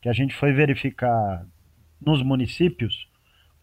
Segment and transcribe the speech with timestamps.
[0.01, 1.47] que a gente foi verificar
[1.99, 3.09] nos municípios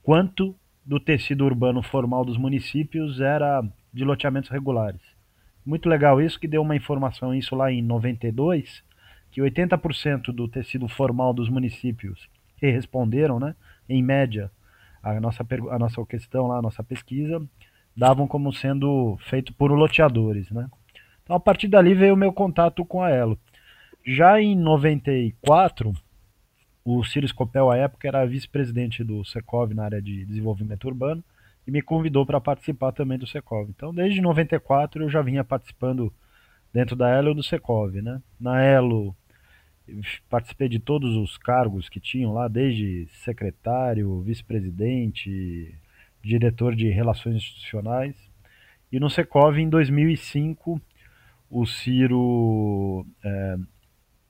[0.02, 3.62] quanto do tecido urbano formal dos municípios era
[3.92, 5.11] de loteamentos regulares.
[5.64, 8.82] Muito legal isso, que deu uma informação, isso lá em 92,
[9.30, 13.54] que 80% do tecido formal dos municípios que responderam, né,
[13.88, 14.50] em média,
[15.02, 17.40] a nossa, a nossa questão lá, a nossa pesquisa,
[17.96, 20.68] davam como sendo feito por loteadores, né.
[21.22, 23.38] Então, a partir dali veio o meu contato com a Elo.
[24.04, 25.92] Já em 94,
[26.84, 31.22] o Ciro Scopel, à época, era vice-presidente do Secov na área de desenvolvimento urbano
[31.66, 33.68] e me convidou para participar também do Secov.
[33.70, 36.12] Então, desde 94 eu já vinha participando
[36.72, 38.20] dentro da Elo do Secov, né?
[38.40, 39.14] Na Elo
[40.28, 45.74] participei de todos os cargos que tinham lá, desde secretário, vice-presidente,
[46.22, 48.14] diretor de relações institucionais.
[48.90, 50.80] E no Secov, em 2005,
[51.50, 53.56] o Ciro é,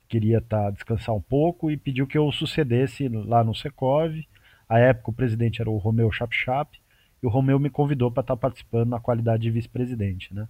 [0.09, 4.13] queria tá, descansar um pouco e pediu que eu sucedesse lá no Secov.
[4.67, 6.82] A época o presidente era o Romeu Chapchap
[7.23, 10.45] e o Romeu me convidou para estar tá participando na qualidade de vice-presidente, né?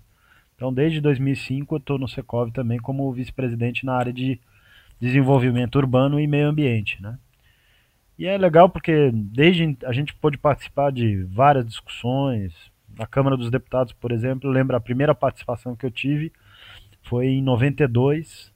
[0.56, 4.40] Então, desde 2005 eu estou no Secov também como vice-presidente na área de
[5.00, 7.18] desenvolvimento urbano e meio ambiente, né?
[8.18, 12.54] E é legal porque desde a gente pôde participar de várias discussões.
[12.98, 16.32] Na Câmara dos Deputados, por exemplo, lembra a primeira participação que eu tive
[17.04, 18.52] foi em 92,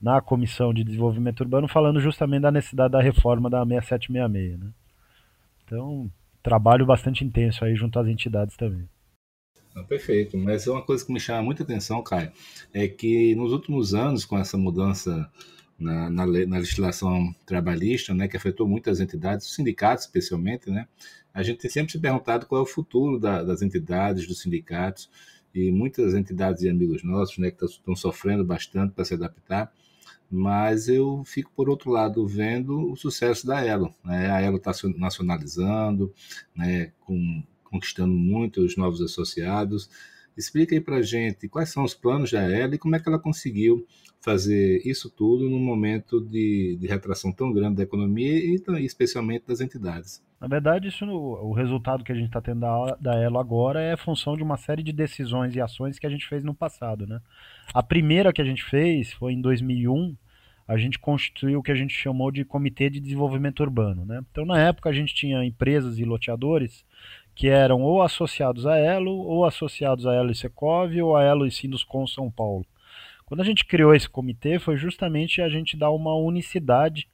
[0.00, 4.58] na Comissão de Desenvolvimento Urbano, falando justamente da necessidade da reforma da 6766.
[4.58, 4.70] Né?
[5.64, 6.10] Então,
[6.42, 8.88] trabalho bastante intenso aí junto às entidades também.
[9.74, 12.30] Não, perfeito, mas uma coisa que me chama muita atenção, Caio,
[12.74, 15.30] é que nos últimos anos, com essa mudança
[15.78, 20.86] na, na, na, legislação trabalhista, né, que afetou muitas entidades, os sindicatos especialmente, né,
[21.32, 25.08] a gente tem sempre se perguntado qual é o futuro da, das entidades, dos sindicatos,
[25.54, 29.72] e muitas entidades e amigos nossos né, que estão sofrendo bastante para se adaptar,
[30.34, 33.94] mas eu fico, por outro lado, vendo o sucesso da Elo.
[34.02, 34.30] Né?
[34.30, 36.12] A Elo está se nacionalizando,
[36.56, 36.90] né?
[37.00, 39.90] Com, conquistando muitos novos associados,
[40.36, 43.18] Explica aí para gente quais são os planos da ela e como é que ela
[43.18, 43.86] conseguiu
[44.20, 49.46] fazer isso tudo num momento de, de retração tão grande da economia e, e especialmente
[49.46, 50.24] das entidades.
[50.40, 53.96] Na verdade, isso, o resultado que a gente está tendo da, da Elo agora é
[53.96, 57.06] função de uma série de decisões e ações que a gente fez no passado.
[57.06, 57.20] Né?
[57.72, 60.16] A primeira que a gente fez foi em 2001,
[60.66, 64.04] a gente constituiu o que a gente chamou de Comitê de Desenvolvimento Urbano.
[64.04, 64.20] Né?
[64.30, 66.84] Então, na época, a gente tinha empresas e loteadores
[67.34, 71.46] que eram ou associados a Elo, ou associados a Elo e Secov, ou a Elo
[71.46, 72.66] e Sinduscom São Paulo.
[73.24, 77.08] Quando a gente criou esse comitê, foi justamente a gente dar uma unicidade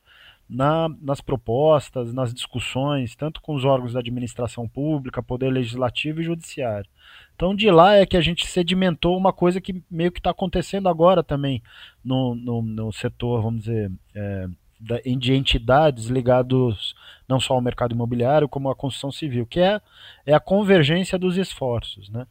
[0.48, 6.24] na, nas propostas, nas discussões, tanto com os órgãos da administração pública, poder legislativo e
[6.24, 6.88] judiciário.
[7.36, 10.88] Então, de lá é que a gente sedimentou uma coisa que meio que está acontecendo
[10.88, 11.62] agora também
[12.02, 14.48] no, no, no setor, vamos dizer, é,
[14.80, 16.94] de entidades ligados
[17.28, 19.80] não só ao mercado imobiliário, como à construção civil, que é,
[20.24, 22.08] é a convergência dos esforços.
[22.08, 22.26] Né?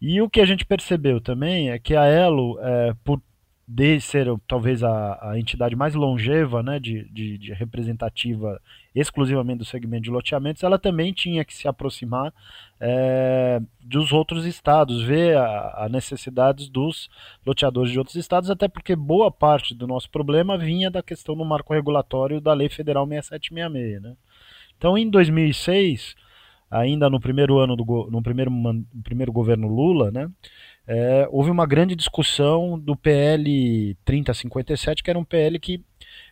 [0.00, 3.20] E o que a gente percebeu também é que a Elo, é, por
[3.66, 8.60] de ser talvez a, a entidade mais longeva, né, de, de, de, representativa
[8.94, 12.34] exclusivamente do segmento de loteamentos, ela também tinha que se aproximar
[12.80, 17.08] é, dos outros estados, ver a, a necessidades dos
[17.46, 21.44] loteadores de outros estados, até porque boa parte do nosso problema vinha da questão do
[21.44, 24.02] marco regulatório da Lei Federal 6766.
[24.02, 24.16] Né?
[24.76, 26.16] Então, em 2006,
[26.68, 30.28] ainda no primeiro ano do no primeiro, no primeiro governo Lula, né,
[30.86, 35.80] é, houve uma grande discussão do PL 3057, que era um PL que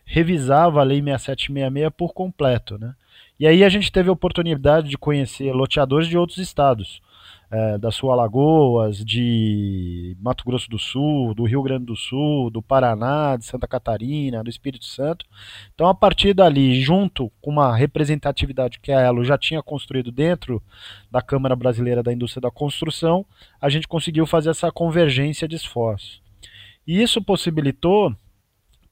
[0.05, 2.77] revisava a Lei 6766 por completo.
[2.77, 2.93] Né?
[3.39, 7.01] E aí a gente teve a oportunidade de conhecer loteadores de outros estados
[7.51, 12.61] é, da Sul Alagoas, de Mato Grosso do Sul, do Rio Grande do Sul, do
[12.61, 15.25] Paraná, de Santa Catarina, do Espírito Santo.
[15.75, 20.63] Então, a partir dali, junto com uma representatividade que a Elo já tinha construído dentro
[21.11, 23.25] da Câmara Brasileira da Indústria da Construção,
[23.59, 26.21] a gente conseguiu fazer essa convergência de esforços.
[26.87, 28.15] E isso possibilitou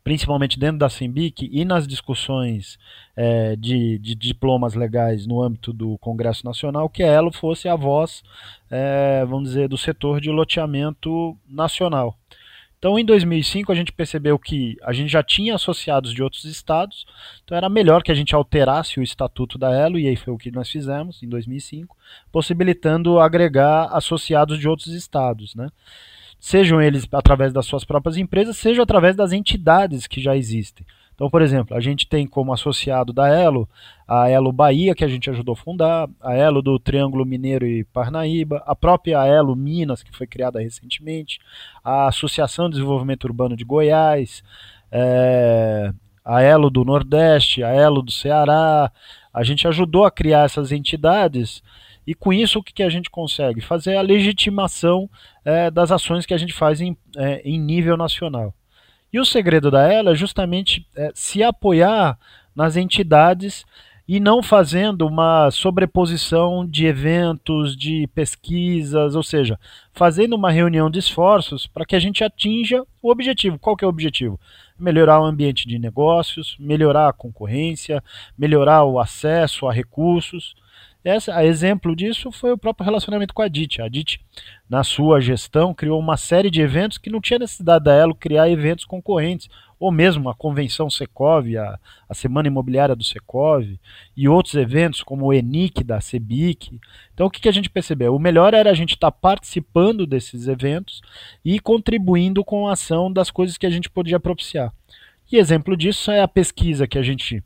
[0.04, 2.78] principalmente dentro da Sembic e nas discussões
[3.16, 7.76] é, de, de, diplomas legais no âmbito do Congresso Nacional, que a Elo fosse a
[7.76, 8.24] voz,
[8.72, 12.18] é, vamos dizer, do setor de loteamento nacional.
[12.80, 17.06] Então, em 2005, a gente percebeu que a gente já tinha associados de outros estados,
[17.44, 20.38] então era melhor que a gente alterasse o estatuto da Elo, e aí foi o
[20.38, 21.96] que nós fizemos em 2005,
[22.32, 25.54] possibilitando agregar associados de outros estados.
[25.56, 25.70] Né?
[26.40, 30.86] Sejam eles através das suas próprias empresas, seja através das entidades que já existem.
[31.20, 33.68] Então, por exemplo, a gente tem como associado da Elo
[34.08, 37.84] a Elo Bahia, que a gente ajudou a fundar, a Elo do Triângulo Mineiro e
[37.84, 41.40] Parnaíba, a própria Elo Minas, que foi criada recentemente,
[41.84, 44.42] a Associação de Desenvolvimento Urbano de Goiás,
[44.90, 45.92] é,
[46.24, 48.90] a Elo do Nordeste, a Elo do Ceará.
[49.34, 51.62] A gente ajudou a criar essas entidades
[52.10, 53.62] e com isso, o que, que a gente consegue?
[53.62, 55.08] Fazer a legitimação
[55.46, 58.52] é, das ações que a gente faz em, é, em nível nacional.
[59.14, 62.18] E o segredo da ela é justamente é, se apoiar
[62.56, 63.64] nas entidades
[64.08, 69.60] e não fazendo uma sobreposição de eventos, de pesquisas, ou seja,
[69.94, 73.60] fazendo uma reunião de esforços para que a gente atinja o objetivo.
[73.60, 74.40] Qual que é o objetivo?
[74.80, 78.04] Melhorar o ambiente de negócios, melhorar a concorrência,
[78.36, 80.56] melhorar o acesso a recursos.
[81.04, 83.82] Essa, a exemplo disso foi o próprio relacionamento com a DIT.
[83.82, 84.20] A DIT,
[84.70, 88.50] na sua gestão, criou uma série de eventos que não tinha necessidade da Elo criar
[88.50, 89.50] eventos concorrentes,
[89.80, 91.80] ou mesmo a Convenção Secov, a,
[92.10, 93.64] a Semana Imobiliária do Secov,
[94.16, 96.78] e outros eventos como o ENIC da CEBIC.
[97.14, 98.14] Então o que, que a gente percebeu?
[98.14, 101.02] O melhor era a gente estar tá participando desses eventos
[101.46, 104.74] e contribuindo com a ação das coisas que a gente podia propiciar.
[105.32, 107.44] E exemplo disso é a pesquisa que a gente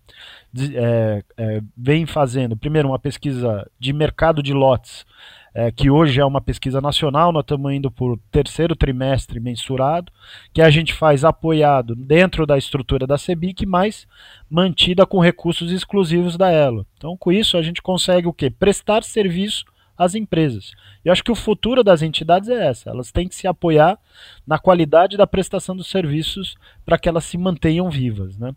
[0.75, 2.55] é, é, vem fazendo.
[2.55, 5.05] Primeiro, uma pesquisa de mercado de lotes,
[5.53, 10.11] é, que hoje é uma pesquisa nacional, nós estamos indo por terceiro trimestre mensurado,
[10.51, 14.07] que a gente faz apoiado dentro da estrutura da CEBIC, mas
[14.49, 16.87] mantida com recursos exclusivos da Elo.
[16.97, 18.49] Então, com isso, a gente consegue o quê?
[18.49, 19.65] Prestar serviço
[19.97, 20.73] às empresas.
[21.03, 22.89] Eu acho que o futuro das entidades é essa.
[22.89, 23.97] Elas têm que se apoiar
[24.45, 28.37] na qualidade da prestação dos serviços para que elas se mantenham vivas.
[28.37, 28.53] Né?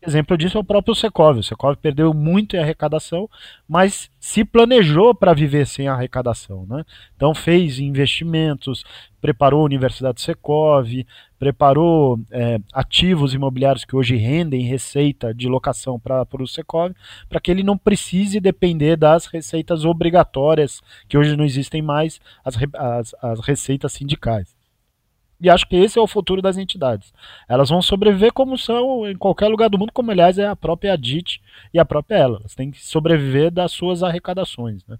[0.00, 1.38] Exemplo disso é o próprio Secov.
[1.38, 3.28] O Secov perdeu muito em arrecadação,
[3.68, 6.64] mas se planejou para viver sem arrecadação.
[6.68, 6.84] Né?
[7.16, 8.84] Então fez investimentos,
[9.20, 10.86] preparou a Universidade Secov,
[11.38, 16.92] preparou é, ativos imobiliários que hoje rendem receita de locação para o Secov,
[17.28, 22.56] para que ele não precise depender das receitas obrigatórias, que hoje não existem mais, as,
[22.74, 24.58] as, as receitas sindicais.
[25.40, 27.12] E acho que esse é o futuro das entidades.
[27.48, 30.98] Elas vão sobreviver como são em qualquer lugar do mundo, como aliás é a própria
[30.98, 31.40] DIT
[31.72, 32.38] e a própria ela.
[32.38, 34.84] Elas têm que sobreviver das suas arrecadações.
[34.86, 34.98] Né?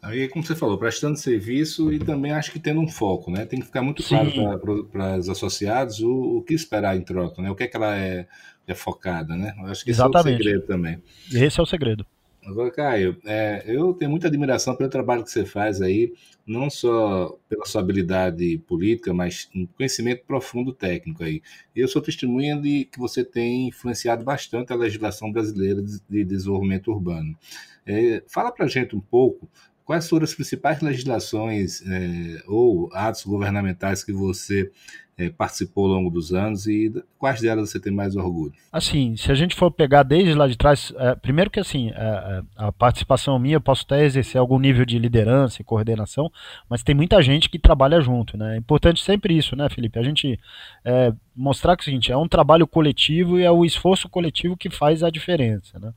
[0.00, 3.44] Aí, como você falou, prestando serviço e também acho que tendo um foco, né?
[3.44, 7.50] Tem que ficar muito claro para os associados o, o, que esperar em troca, né?
[7.50, 8.26] O que é que ela é,
[8.66, 9.54] é focada, né?
[9.58, 10.28] Eu acho que Exatamente.
[10.28, 11.02] esse é o segredo também.
[11.32, 12.06] Esse é o segredo.
[12.48, 16.14] Agora, Caio, é, eu tenho muita admiração pelo trabalho que você faz aí,
[16.46, 21.42] não só pela sua habilidade política, mas um conhecimento profundo técnico aí.
[21.76, 27.36] Eu sou testemunha de que você tem influenciado bastante a legislação brasileira de desenvolvimento urbano.
[27.84, 29.46] É, fala para a gente um pouco
[29.88, 34.70] quais foram as principais legislações é, ou atos governamentais que você
[35.16, 38.52] é, participou ao longo dos anos e quais delas você tem mais orgulho?
[38.70, 41.94] Assim, se a gente for pegar desde lá de trás, é, primeiro que assim, é,
[41.94, 46.30] é, a participação minha, eu posso até exercer algum nível de liderança e coordenação,
[46.68, 48.56] mas tem muita gente que trabalha junto, né?
[48.56, 49.98] É importante sempre isso, né, Felipe?
[49.98, 50.38] A gente
[50.84, 54.68] é, mostrar que o seguinte, é um trabalho coletivo e é o esforço coletivo que
[54.68, 55.94] faz a diferença, né?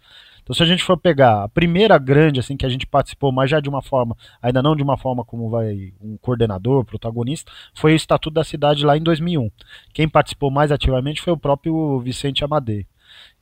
[0.51, 3.50] Então, se a gente for pegar a primeira grande, assim, que a gente participou, mas
[3.50, 7.93] já de uma forma, ainda não de uma forma como vai um coordenador, protagonista, foi
[7.93, 9.50] o Estatuto da Cidade lá em 2001.
[9.93, 12.86] Quem participou mais ativamente foi o próprio Vicente Amadei,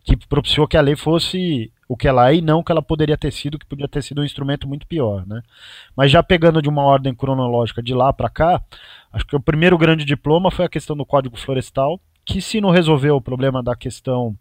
[0.03, 2.81] que propiciou que a lei fosse o que ela é e não o que ela
[2.81, 5.41] poderia ter sido, que podia ter sido um instrumento muito pior, né?
[5.95, 8.61] Mas já pegando de uma ordem cronológica de lá para cá,
[9.11, 12.69] acho que o primeiro grande diploma foi a questão do Código Florestal, que se não
[12.69, 14.37] resolveu o problema da questão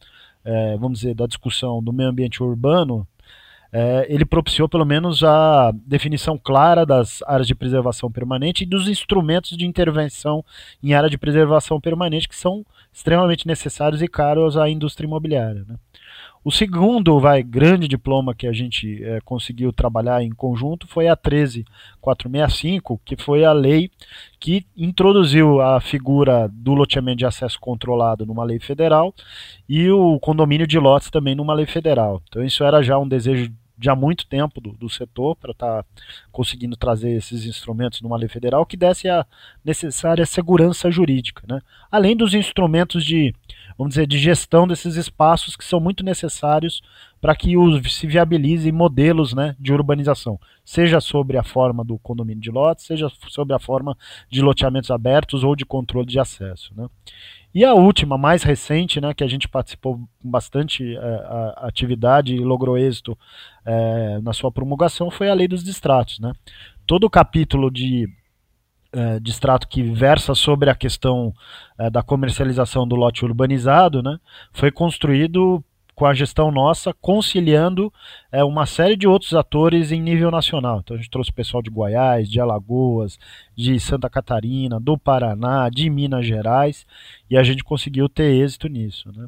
[0.49, 3.07] é, vamos dizer, da discussão do meio ambiente urbano,
[3.71, 8.89] é, ele propiciou pelo menos a definição clara das áreas de preservação permanente e dos
[8.89, 10.43] instrumentos de intervenção
[10.83, 15.67] em área de preservação permanente que são extremamente necessários e caros à indústria imobiliária.
[15.69, 15.77] Né?
[16.49, 21.15] O segundo vai, grande diploma que a gente é, conseguiu trabalhar em conjunto foi a
[21.15, 23.91] 13465, que foi a lei
[24.41, 29.15] que introduziu a figura do loteamento de acesso controlado numa lei federal
[29.69, 32.23] e o condomínio de lotes também numa lei federal.
[32.27, 35.83] Então isso era já um desejo de há muito tempo do, do setor para estar
[35.83, 35.89] tá
[36.33, 39.25] conseguindo trazer esses instrumentos numa lei federal que desse a
[39.63, 41.61] necessária segurança jurídica, né?
[41.91, 43.35] além dos instrumentos de,
[43.79, 46.83] vamos dizer, de gestão desses espaços que são muito necessários
[47.21, 52.43] para que os, se viabilizem modelos né, de urbanização, seja sobre a forma do condomínio
[52.43, 53.97] de lotes, seja sobre a forma
[54.29, 56.73] de loteamentos abertos ou de controle de acesso.
[56.77, 56.89] Né?
[57.55, 62.41] E a última, mais recente, né, que a gente participou com bastante é, atividade e
[62.41, 63.17] logrou êxito
[63.65, 66.19] é, na sua promulgação, foi a Lei dos Distratos.
[66.19, 66.33] Né?
[66.85, 68.09] Todo o capítulo de
[68.93, 71.33] é, distrato que versa sobre a questão
[71.79, 74.19] é, da comercialização do lote urbanizado, né,
[74.53, 75.63] foi construído
[75.99, 77.93] com a gestão nossa, conciliando
[78.31, 80.79] é, uma série de outros atores em nível nacional.
[80.79, 83.19] Então a gente trouxe pessoal de Goiás, de Alagoas,
[83.57, 86.87] de Santa Catarina, do Paraná, de Minas Gerais,
[87.29, 89.11] e a gente conseguiu ter êxito nisso.
[89.11, 89.27] Né?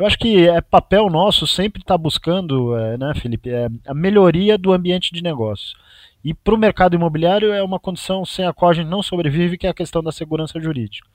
[0.00, 3.92] Eu acho que é papel nosso sempre estar tá buscando, é, né, Felipe, é, a
[3.92, 5.76] melhoria do ambiente de negócio.
[6.24, 9.58] E para o mercado imobiliário é uma condição sem a qual a gente não sobrevive,
[9.58, 11.06] que é a questão da segurança jurídica.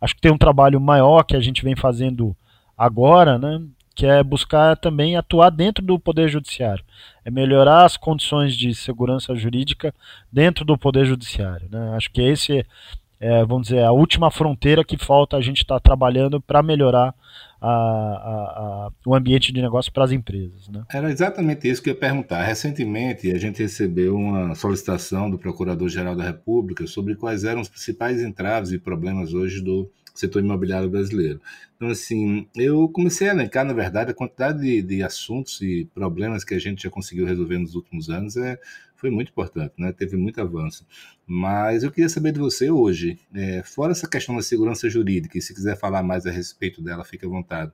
[0.00, 2.34] Acho que tem um trabalho maior que a gente vem fazendo
[2.78, 3.60] agora, né,
[3.94, 6.82] que é buscar também atuar dentro do Poder Judiciário,
[7.22, 9.94] é melhorar as condições de segurança jurídica
[10.32, 11.68] dentro do Poder Judiciário.
[11.70, 11.92] Né?
[11.94, 12.64] Acho que esse
[13.20, 17.14] é, vamos dizer, a última fronteira que falta a gente estar tá trabalhando para melhorar
[17.60, 20.68] a, a, a, o ambiente de negócio para as empresas.
[20.68, 20.82] Né?
[20.92, 22.42] Era exatamente isso que eu ia perguntar.
[22.42, 28.22] Recentemente, a gente recebeu uma solicitação do Procurador-Geral da República sobre quais eram os principais
[28.22, 31.40] entraves e problemas hoje do setor imobiliário brasileiro.
[31.76, 36.44] Então, assim, eu comecei a elencar, na verdade, a quantidade de, de assuntos e problemas
[36.44, 38.58] que a gente já conseguiu resolver nos últimos anos é,
[39.00, 39.92] foi muito importante, né?
[39.92, 40.86] teve muito avanço.
[41.26, 45.40] Mas eu queria saber de você hoje, é, fora essa questão da segurança jurídica, e
[45.40, 47.72] se quiser falar mais a respeito dela, fique à vontade,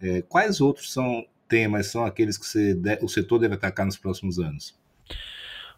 [0.00, 4.38] é, quais outros são temas, são aqueles que você, o setor deve atacar nos próximos
[4.38, 4.78] anos?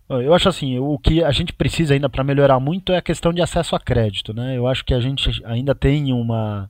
[0.09, 3.33] Eu acho assim, o que a gente precisa ainda para melhorar muito é a questão
[3.33, 4.59] de acesso a crédito, né?
[4.59, 6.69] Eu acho que a gente ainda tem uma,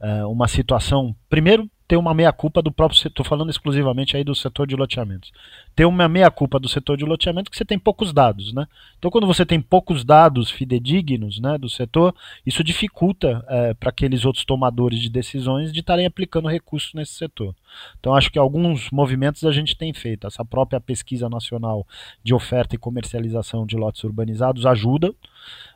[0.00, 4.64] é, uma situação, primeiro ter uma meia-culpa do próprio setor, falando exclusivamente aí do setor
[4.64, 5.32] de loteamentos.
[5.80, 8.68] Ter uma meia-culpa do setor de loteamento que você tem poucos dados, né?
[8.98, 14.26] Então, quando você tem poucos dados fidedignos né, do setor, isso dificulta é, para aqueles
[14.26, 17.54] outros tomadores de decisões de estarem aplicando recursos nesse setor.
[17.98, 20.26] Então, acho que alguns movimentos a gente tem feito.
[20.26, 21.86] Essa própria pesquisa nacional
[22.22, 25.14] de oferta e comercialização de lotes urbanizados ajuda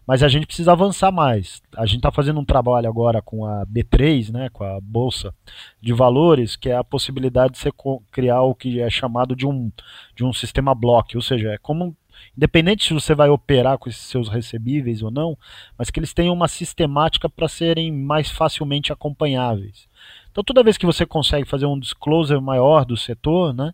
[0.07, 1.63] mas a gente precisa avançar mais.
[1.77, 5.35] A gente está fazendo um trabalho agora com a B3, né, com a Bolsa
[5.81, 7.71] de Valores, que é a possibilidade de você
[8.13, 9.73] criar o que é chamado de um,
[10.15, 11.97] de um sistema block, ou seja, é como
[12.37, 15.37] independente se você vai operar com esses seus recebíveis ou não,
[15.77, 19.89] mas que eles tenham uma sistemática para serem mais facilmente acompanháveis.
[20.31, 23.73] Então, toda vez que você consegue fazer um disclosure maior do setor, né,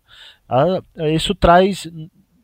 [1.13, 1.87] isso traz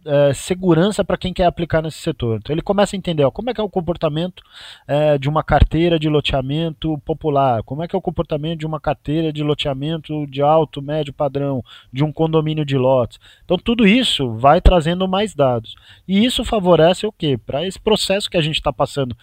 [0.07, 2.37] é, segurança para quem quer aplicar nesse setor.
[2.37, 4.41] Então ele começa a entender ó, como é que é o comportamento
[4.87, 8.79] é, de uma carteira de loteamento popular, como é que é o comportamento de uma
[8.79, 13.19] carteira de loteamento de alto, médio padrão, de um condomínio de lotes.
[13.43, 15.75] Então tudo isso vai trazendo mais dados.
[16.07, 17.37] E isso favorece o quê?
[17.37, 19.15] Para esse processo que a gente está passando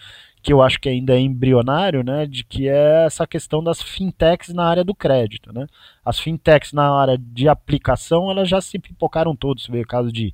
[0.45, 4.53] que eu acho que ainda é embrionário, né, de que é essa questão das fintechs
[4.53, 5.65] na área do crédito, né?
[6.05, 10.11] As fintechs na área de aplicação, elas já se pipocaram todos, você vê o caso
[10.11, 10.31] de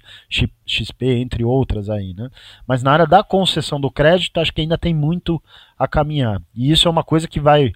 [0.65, 2.30] XP, entre outras aí, né?
[2.68, 5.41] Mas na área da concessão do crédito, acho que ainda tem muito
[5.80, 6.41] a caminhar.
[6.53, 7.72] E isso é uma coisa que vai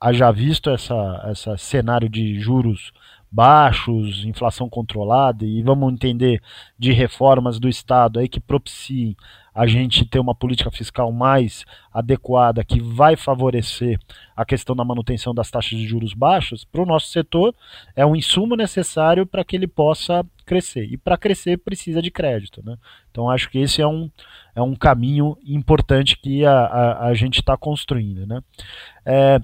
[0.00, 2.90] haja visto essa essa cenário de juros
[3.30, 6.42] baixos, inflação controlada e vamos entender
[6.78, 9.16] de reformas do Estado aí que propiciem
[9.54, 13.98] a gente ter uma política fiscal mais adequada que vai favorecer
[14.36, 17.54] a questão da manutenção das taxas de juros baixas, para o nosso setor
[17.94, 20.84] é um insumo necessário para que ele possa crescer.
[20.84, 22.62] E para crescer precisa de crédito.
[22.64, 22.76] Né?
[23.10, 24.10] Então acho que esse é um,
[24.54, 28.26] é um caminho importante que a, a, a gente está construindo.
[28.26, 28.40] Né?
[29.04, 29.40] É,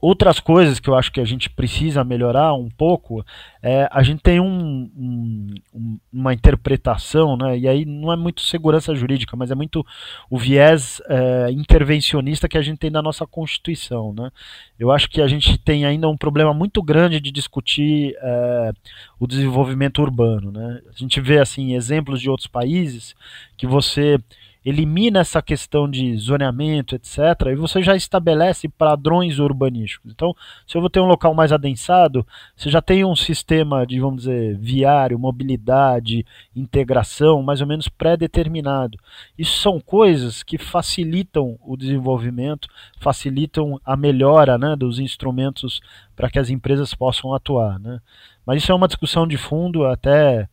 [0.00, 3.24] Outras coisas que eu acho que a gente precisa melhorar um pouco,
[3.62, 8.94] é, a gente tem um, um, uma interpretação, né, e aí não é muito segurança
[8.94, 9.84] jurídica, mas é muito
[10.30, 14.12] o viés é, intervencionista que a gente tem na nossa Constituição.
[14.12, 14.30] Né.
[14.78, 18.72] Eu acho que a gente tem ainda um problema muito grande de discutir é,
[19.18, 20.52] o desenvolvimento urbano.
[20.52, 20.80] Né.
[20.88, 23.14] A gente vê assim exemplos de outros países
[23.56, 24.18] que você
[24.64, 27.18] elimina essa questão de zoneamento, etc.,
[27.50, 30.12] e você já estabelece padrões urbanísticos.
[30.12, 30.34] Então,
[30.66, 34.22] se eu vou ter um local mais adensado, você já tem um sistema de, vamos
[34.22, 38.98] dizer, viário, mobilidade, integração, mais ou menos pré-determinado.
[39.38, 45.80] Isso são coisas que facilitam o desenvolvimento, facilitam a melhora né, dos instrumentos
[46.14, 47.78] para que as empresas possam atuar.
[47.78, 48.00] Né?
[48.44, 50.48] Mas isso é uma discussão de fundo, até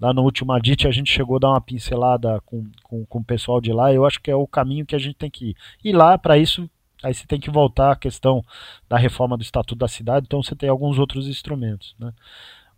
[0.00, 3.24] Lá no último Adit a gente chegou a dar uma pincelada com, com, com o
[3.24, 3.92] pessoal de lá.
[3.92, 5.56] Eu acho que é o caminho que a gente tem que ir.
[5.84, 6.68] E lá, para isso,
[7.02, 8.42] aí você tem que voltar à questão
[8.88, 10.26] da reforma do Estatuto da Cidade.
[10.26, 11.94] Então você tem alguns outros instrumentos.
[11.98, 12.12] Né?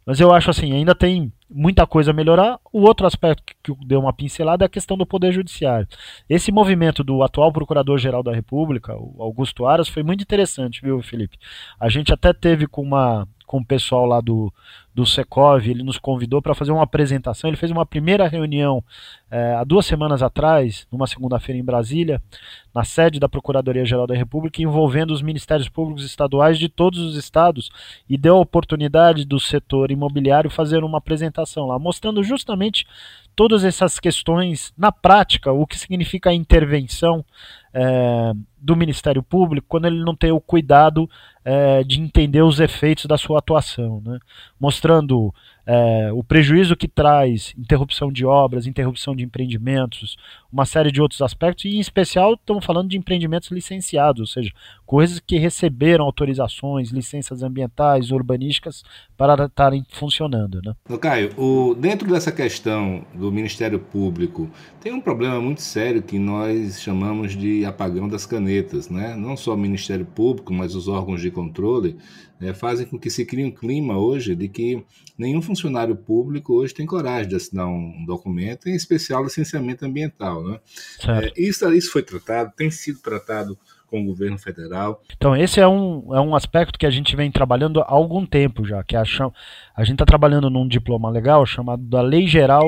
[0.04, 2.58] Mas eu acho assim, ainda tem muita coisa a melhorar.
[2.72, 5.86] O outro aspecto que eu dei uma pincelada é a questão do Poder Judiciário.
[6.28, 11.38] Esse movimento do atual Procurador-Geral da República, o Augusto Aras, foi muito interessante, viu, Felipe?
[11.78, 14.50] A gente até teve com uma, com o pessoal lá do,
[14.94, 17.50] do Secov, ele nos convidou para fazer uma apresentação.
[17.50, 18.82] Ele fez uma primeira reunião
[19.30, 22.18] é, há duas semanas atrás, numa segunda-feira em Brasília,
[22.74, 27.70] na sede da Procuradoria-Geral da República, envolvendo os ministérios públicos estaduais de todos os estados
[28.08, 32.86] e deu a oportunidade do setor imobiliário fazer uma apresentação lá, mostrando justamente
[33.36, 37.22] todas essas questões na prática, o que significa a intervenção
[37.74, 41.08] é, do Ministério Público quando ele não tem o cuidado
[41.44, 44.18] é, de entender os efeitos da sua atuação, né?
[44.60, 45.34] mostrando
[45.66, 50.16] é, o prejuízo que traz interrupção de obras, interrupção de empreendimentos,
[50.52, 54.50] uma série de outros aspectos, e em especial estamos falando de empreendimentos licenciados, ou seja,
[54.84, 58.82] coisas que receberam autorizações, licenças ambientais, urbanísticas
[59.16, 60.60] para estarem funcionando.
[60.62, 60.74] Né?
[61.00, 66.82] Caio, o, dentro dessa questão do Ministério Público, tem um problema muito sério que nós
[66.82, 69.14] chamamos de apagão das canetas, né?
[69.16, 71.96] não só o Ministério Público, mas os órgãos de controle
[72.42, 74.84] é, fazem com que se crie um clima hoje de que
[75.16, 80.42] nenhum funcionário público hoje tem coragem de assinar um documento, em especial licenciamento ambiental.
[80.42, 80.60] Né?
[81.06, 85.02] É, isso, isso foi tratado, tem sido tratado com o governo federal.
[85.14, 88.64] Então, esse é um, é um aspecto que a gente vem trabalhando há algum tempo
[88.64, 89.02] já, que é a,
[89.76, 92.66] a gente está trabalhando num diploma legal chamado da Lei Geral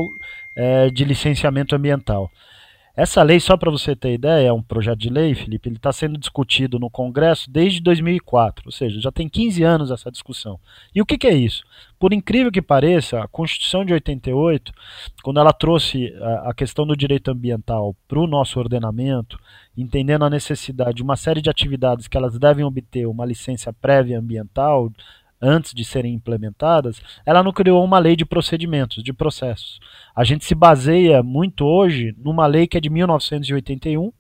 [0.55, 2.31] é, de Licenciamento Ambiental.
[2.97, 5.93] Essa lei, só para você ter ideia, é um projeto de lei, Felipe, ele está
[5.93, 10.61] sendo discutido no Congresso desde 2004, ou seja, já tem 15 anos essa discussão.
[10.95, 11.65] E o que, que é isso?
[11.99, 14.73] Por incrível que pareça, a Constituição de 88,
[15.25, 19.41] quando ela trouxe a, a questão do direito ambiental para o nosso ordenamento,
[19.77, 24.21] entendendo a necessidade de uma série de atividades que elas devem obter uma licença prévia
[24.21, 24.89] ambiental,
[25.45, 29.79] antes de serem implementadas, ela não criou uma lei de procedimentos, de processos.
[30.17, 34.13] A gente se baseia muito hoje numa lei que é de 1981,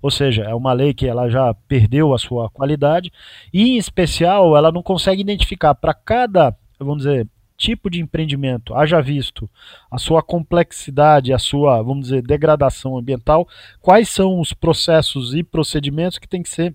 [0.00, 3.12] ou seja, é uma lei que ela já perdeu a sua qualidade
[3.52, 9.00] e, em especial, ela não consegue identificar para cada, vamos dizer, tipo de empreendimento, haja
[9.00, 9.48] visto
[9.90, 13.48] a sua complexidade, a sua, vamos dizer, degradação ambiental,
[13.80, 16.74] quais são os processos e procedimentos que têm que ser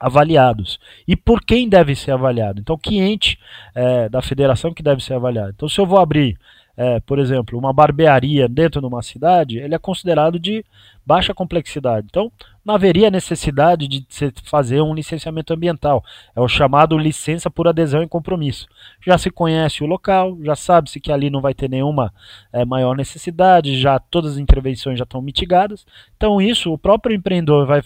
[0.00, 0.80] avaliados.
[1.06, 2.60] E por quem deve ser avaliado?
[2.60, 3.38] Então, que ente
[3.74, 5.52] é, da federação que deve ser avaliado?
[5.54, 6.38] Então, se eu vou abrir
[6.80, 10.64] é, por exemplo, uma barbearia dentro de uma cidade, ele é considerado de
[11.04, 12.06] baixa complexidade.
[12.08, 12.32] Então,
[12.64, 14.06] não haveria necessidade de
[14.44, 16.02] fazer um licenciamento ambiental.
[16.34, 18.66] É o chamado licença por adesão e compromisso.
[19.04, 22.14] Já se conhece o local, já sabe-se que ali não vai ter nenhuma
[22.50, 25.84] é, maior necessidade, já todas as intervenções já estão mitigadas.
[26.16, 27.82] Então, isso o próprio empreendedor vai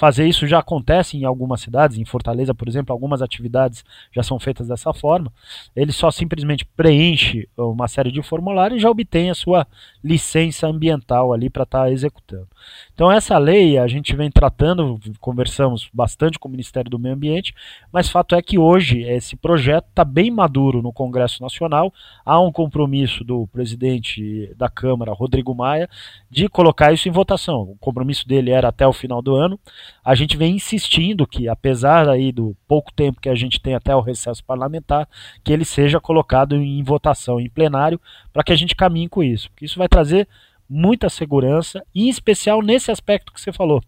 [0.00, 4.40] fazer isso já acontece em algumas cidades, em Fortaleza, por exemplo, algumas atividades já são
[4.40, 5.30] feitas dessa forma.
[5.76, 9.66] Ele só simplesmente preenche uma série de formulários e já obtém a sua
[10.02, 12.48] licença ambiental ali para estar tá executando.
[12.94, 17.54] Então essa lei a gente vem tratando, conversamos bastante com o Ministério do Meio Ambiente,
[17.92, 21.92] mas fato é que hoje esse projeto está bem maduro no Congresso Nacional.
[22.24, 25.90] Há um compromisso do presidente da Câmara, Rodrigo Maia,
[26.30, 27.60] de colocar isso em votação.
[27.62, 29.60] O compromisso dele era até o final do ano
[30.04, 33.94] a gente vem insistindo que, apesar aí do pouco tempo que a gente tem até
[33.94, 35.08] o recesso parlamentar,
[35.44, 38.00] que ele seja colocado em votação em plenário
[38.32, 39.50] para que a gente caminhe com isso.
[39.50, 40.28] Porque isso vai trazer
[40.68, 43.82] muita segurança, em especial nesse aspecto que você falou.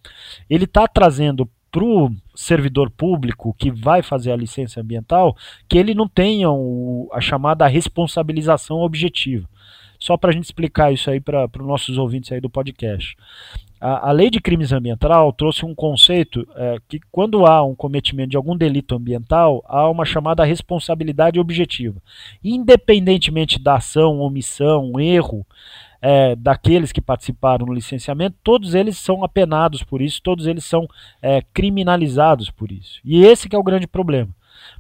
[0.50, 5.34] Ele está trazendo para o servidor público que vai fazer a licença ambiental
[5.66, 9.48] que ele não tenha o, a chamada responsabilização objetiva.
[9.98, 13.16] Só para a gente explicar isso aí para os nossos ouvintes aí do podcast.
[13.83, 18.31] A, a lei de crimes ambiental trouxe um conceito é, que, quando há um cometimento
[18.31, 22.01] de algum delito ambiental, há uma chamada responsabilidade objetiva.
[22.45, 25.45] Independentemente da ação, omissão, erro,
[26.01, 30.87] é, daqueles que participaram no licenciamento, todos eles são apenados por isso, todos eles são
[31.21, 33.01] é, criminalizados por isso.
[33.05, 34.31] E esse é o grande problema.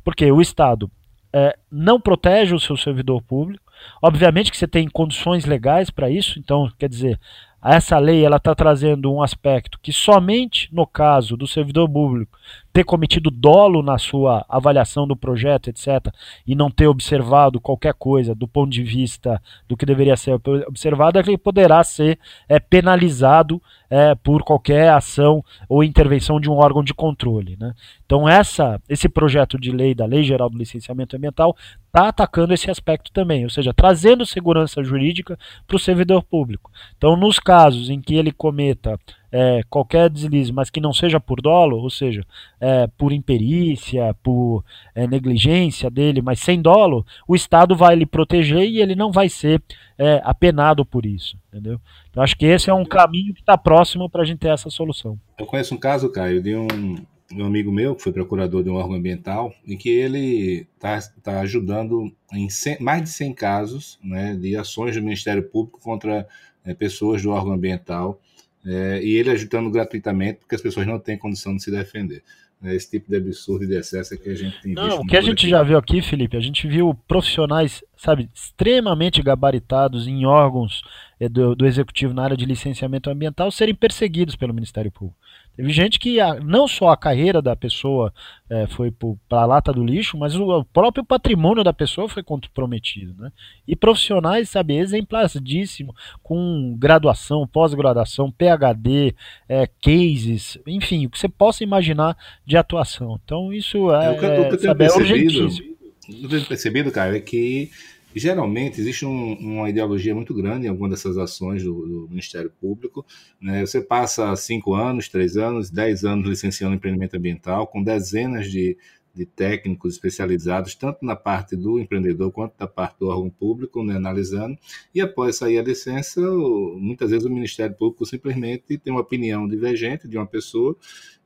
[0.04, 0.88] Porque o Estado
[1.32, 3.64] é, não protege o seu servidor público.
[4.00, 7.18] Obviamente que você tem condições legais para isso, então, quer dizer,
[7.64, 12.38] essa lei ela está trazendo um aspecto que somente no caso do servidor público
[12.72, 16.12] ter cometido dolo na sua avaliação do projeto, etc.,
[16.46, 21.18] e não ter observado qualquer coisa do ponto de vista do que deveria ser observado,
[21.18, 26.94] ele poderá ser é, penalizado é, por qualquer ação ou intervenção de um órgão de
[26.94, 27.56] controle.
[27.60, 27.74] Né?
[28.12, 32.70] Então, essa, esse projeto de lei da Lei Geral do Licenciamento Ambiental está atacando esse
[32.70, 36.70] aspecto também, ou seja, trazendo segurança jurídica para o servidor público.
[36.94, 39.00] Então, nos casos em que ele cometa
[39.32, 42.22] é, qualquer deslize, mas que não seja por dolo, ou seja,
[42.60, 44.62] é, por imperícia, por
[44.94, 49.30] é, negligência dele, mas sem dolo, o Estado vai lhe proteger e ele não vai
[49.30, 49.62] ser
[49.96, 51.80] é, apenado por isso, entendeu?
[52.10, 54.68] Então acho que esse é um caminho que está próximo para a gente ter essa
[54.68, 55.18] solução.
[55.38, 56.96] Eu conheço um caso, Caio, de um,
[57.36, 61.40] um amigo meu que foi procurador de um órgão ambiental, em que ele está tá
[61.40, 66.26] ajudando em 100, mais de 100 casos né, de ações do Ministério Público contra
[66.64, 68.20] é, pessoas do órgão ambiental
[68.64, 72.22] é, e ele ajudando gratuitamente, porque as pessoas não têm condição de se defender.
[72.64, 75.06] É esse tipo de absurdo e de excesso é que a gente tem Não, o
[75.06, 75.48] que a gente aqui.
[75.48, 80.80] já viu aqui, Felipe, a gente viu profissionais, sabe, extremamente gabaritados em órgãos
[81.18, 85.18] é, do, do executivo na área de licenciamento ambiental serem perseguidos pelo Ministério Público.
[85.56, 88.12] Teve gente que a, não só a carreira da pessoa
[88.48, 88.90] é, foi
[89.28, 93.14] para a lata do lixo, mas o, o, próprio patrimônio da pessoa foi comprometido.
[93.18, 93.30] Né?
[93.68, 99.14] E profissionais, sabe, exemplaríssimo, com graduação, pós-graduação, PhD,
[99.48, 103.20] é, cases, enfim, o que você possa imaginar de atuação.
[103.22, 107.20] Então isso é, é, eu tenho sabe, é O que eu tenho percebido, cara, é
[107.20, 107.70] que
[108.20, 113.04] geralmente existe um, uma ideologia muito grande em alguma dessas ações do, do Ministério Público.
[113.40, 113.64] Né?
[113.64, 118.76] Você passa cinco anos, três anos, dez anos licenciando empreendimento ambiental, com dezenas de,
[119.14, 123.96] de técnicos especializados, tanto na parte do empreendedor quanto na parte do órgão público, né,
[123.96, 124.56] analisando.
[124.94, 130.08] E após sair a licença, muitas vezes o Ministério Público simplesmente tem uma opinião divergente
[130.08, 130.76] de uma pessoa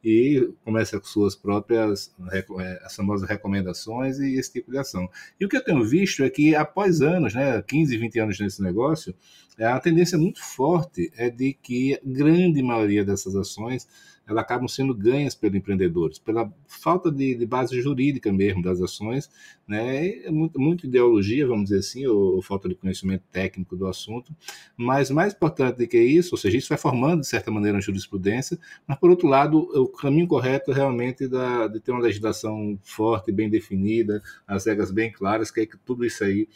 [0.03, 2.45] e começa com suas próprias é,
[2.85, 5.09] as famosas recomendações e esse tipo de ação.
[5.41, 8.63] E o que eu tenho visto é que após anos, né, 15, 20 anos nesse
[8.63, 9.15] negócio,
[9.59, 13.89] a tendência muito forte é de que a grande maioria dessas ações
[14.27, 19.31] elas acabam sendo ganhas pelos empreendedores, pela falta de, de base jurídica mesmo das ações,
[19.67, 20.25] né?
[20.25, 24.35] É muito, muito, ideologia, vamos dizer assim, ou, ou, falta de conhecimento técnico do assunto,
[24.77, 27.83] mas mais importante do que isso, ou seja, isso vai formando de certa maneira uma
[27.83, 32.79] jurisprudência, mas por outro lado, o caminho correto é realmente da, de ter uma legislação
[32.83, 36.49] forte, bem definida, as regras bem claras, que é que tudo isso aí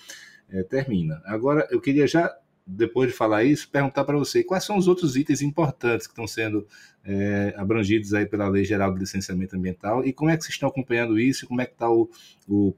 [0.48, 1.22] é, termina.
[1.24, 2.34] Agora, eu queria já
[2.70, 6.26] depois de falar isso, perguntar para você quais são os outros itens importantes que estão
[6.26, 6.66] sendo
[7.04, 10.68] é, abrangidos aí pela Lei Geral de Licenciamento Ambiental e como é que vocês estão
[10.68, 12.08] acompanhando isso, como é que está o,
[12.48, 12.74] o,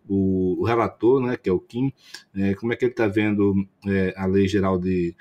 [0.61, 1.93] o, relator, né, que é o Kim,
[2.35, 3.55] é, como é que ele está vendo
[3.87, 5.15] é, a Lei Geral de,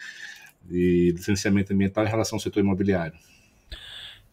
[0.63, 3.17] de Licenciamento Ambiental em relação ao setor imobiliário?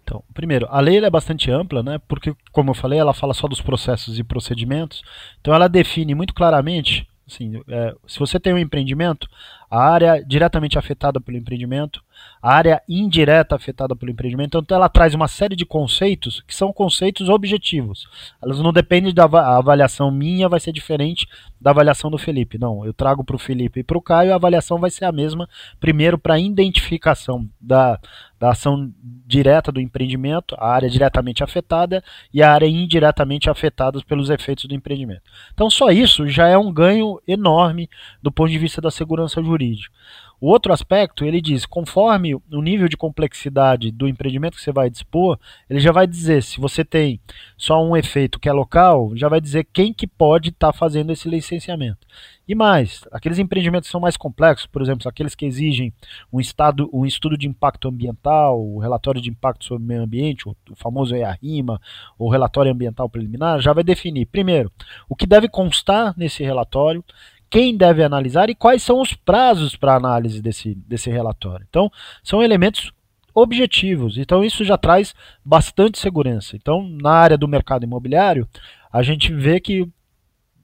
[0.05, 2.01] Então, primeiro, a lei é bastante ampla, né?
[2.09, 5.03] Porque, como eu falei, ela fala só dos processos e procedimentos.
[5.39, 9.29] Então, ela define muito claramente Assim, é, se você tem um empreendimento,
[9.71, 12.03] a área diretamente afetada pelo empreendimento,
[12.41, 16.73] a área indireta afetada pelo empreendimento, então ela traz uma série de conceitos que são
[16.73, 18.07] conceitos objetivos.
[18.43, 21.27] Elas não dependem da avaliação minha, vai ser diferente
[21.61, 22.59] da avaliação do Felipe.
[22.59, 25.13] Não, eu trago para o Felipe e para o Caio, a avaliação vai ser a
[25.13, 25.49] mesma,
[25.81, 27.99] primeiro para identificação da,
[28.39, 28.93] da ação
[29.27, 32.03] direta do empreendimento, a área diretamente afetada
[32.33, 35.23] e a área indiretamente afetada pelos efeitos do empreendimento.
[35.53, 37.91] Então só isso já é um ganho enorme
[38.23, 39.93] do ponto de vista da segurança jurídica.
[40.41, 44.89] O outro aspecto, ele diz, conforme o nível de complexidade do empreendimento que você vai
[44.89, 45.37] dispor,
[45.69, 47.21] ele já vai dizer, se você tem
[47.57, 51.11] só um efeito que é local, já vai dizer quem que pode estar tá fazendo
[51.11, 52.07] esse licenciamento.
[52.47, 55.93] E mais, aqueles empreendimentos que são mais complexos, por exemplo, aqueles que exigem
[56.33, 60.49] um, estado, um estudo de impacto ambiental, o relatório de impacto sobre o meio ambiente,
[60.49, 61.81] o, o famoso EARIMA,
[62.17, 64.73] ou relatório ambiental preliminar, já vai definir, primeiro,
[65.09, 67.05] o que deve constar nesse relatório,
[67.51, 71.67] quem deve analisar e quais são os prazos para análise desse, desse relatório.
[71.69, 71.91] Então,
[72.23, 72.93] são elementos
[73.35, 74.19] objetivos.
[74.19, 76.57] Então, isso já traz bastante segurança.
[76.57, 78.47] Então, na área do mercado imobiliário,
[78.93, 79.89] a gente vê que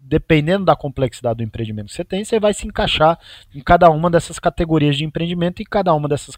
[0.07, 3.19] dependendo da complexidade do empreendimento que você tem, você vai se encaixar
[3.55, 6.37] em cada uma dessas categorias de empreendimento e cada uma dessas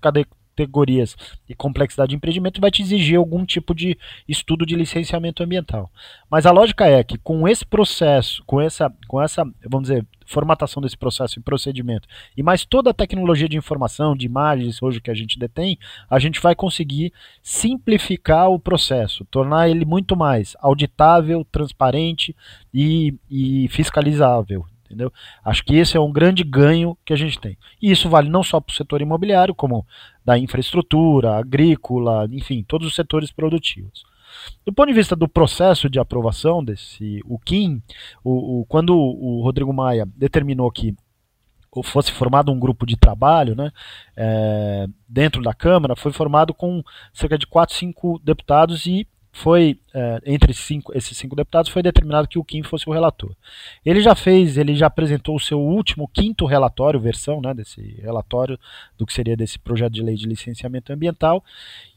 [0.56, 1.14] categorias
[1.46, 5.90] e complexidade de empreendimento vai te exigir algum tipo de estudo de licenciamento ambiental.
[6.30, 10.82] Mas a lógica é que com esse processo, com essa, com essa, vamos dizer, formatação
[10.82, 15.10] desse processo e procedimento, e mais toda a tecnologia de informação, de imagens hoje que
[15.10, 15.78] a gente detém,
[16.10, 22.34] a gente vai conseguir simplificar o processo, tornar ele muito mais auditável, transparente
[22.74, 24.66] e, e fiscalizável.
[24.86, 25.12] Entendeu?
[25.44, 27.58] Acho que esse é um grande ganho que a gente tem.
[27.82, 29.84] E isso vale não só para o setor imobiliário, como
[30.24, 34.04] da infraestrutura, agrícola, enfim, todos os setores produtivos.
[34.64, 37.82] Do ponto de vista do processo de aprovação desse, o KIM,
[38.22, 40.94] o, o, quando o Rodrigo Maia determinou que
[41.84, 43.70] fosse formado um grupo de trabalho né,
[44.16, 50.18] é, dentro da Câmara, foi formado com cerca de 4, 5 deputados e foi, é,
[50.24, 53.36] entre cinco, esses cinco deputados, foi determinado que o Kim fosse o relator.
[53.84, 58.58] Ele já fez, ele já apresentou o seu último, quinto relatório, versão né, desse relatório
[58.96, 61.44] do que seria desse projeto de lei de licenciamento ambiental,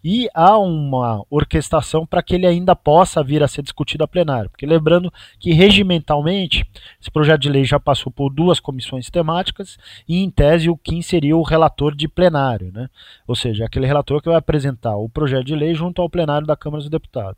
[0.03, 4.49] e há uma orquestração para que ele ainda possa vir a ser discutido a plenário.
[4.49, 6.65] Porque lembrando que regimentalmente
[6.99, 11.01] esse projeto de lei já passou por duas comissões temáticas e em tese o Kim
[11.01, 12.89] seria o relator de plenário, né?
[13.27, 16.55] Ou seja, aquele relator que vai apresentar o projeto de lei junto ao plenário da
[16.55, 17.28] Câmara dos Deputados.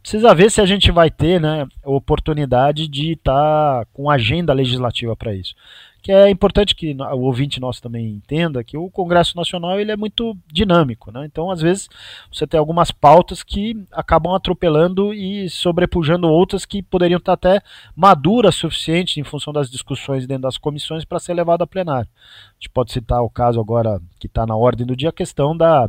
[0.00, 5.16] Precisa ver se a gente vai ter, né, oportunidade de estar tá com agenda legislativa
[5.16, 5.54] para isso
[6.02, 9.96] que é importante que o ouvinte nosso também entenda que o Congresso Nacional ele é
[9.96, 11.24] muito dinâmico, né?
[11.24, 11.88] Então, às vezes,
[12.30, 17.62] você tem algumas pautas que acabam atropelando e sobrepujando outras que poderiam estar até
[17.94, 22.08] maduras suficientes em função das discussões dentro das comissões para ser levado a plenário.
[22.50, 25.56] A gente pode citar o caso agora que está na ordem do dia, a questão
[25.56, 25.88] da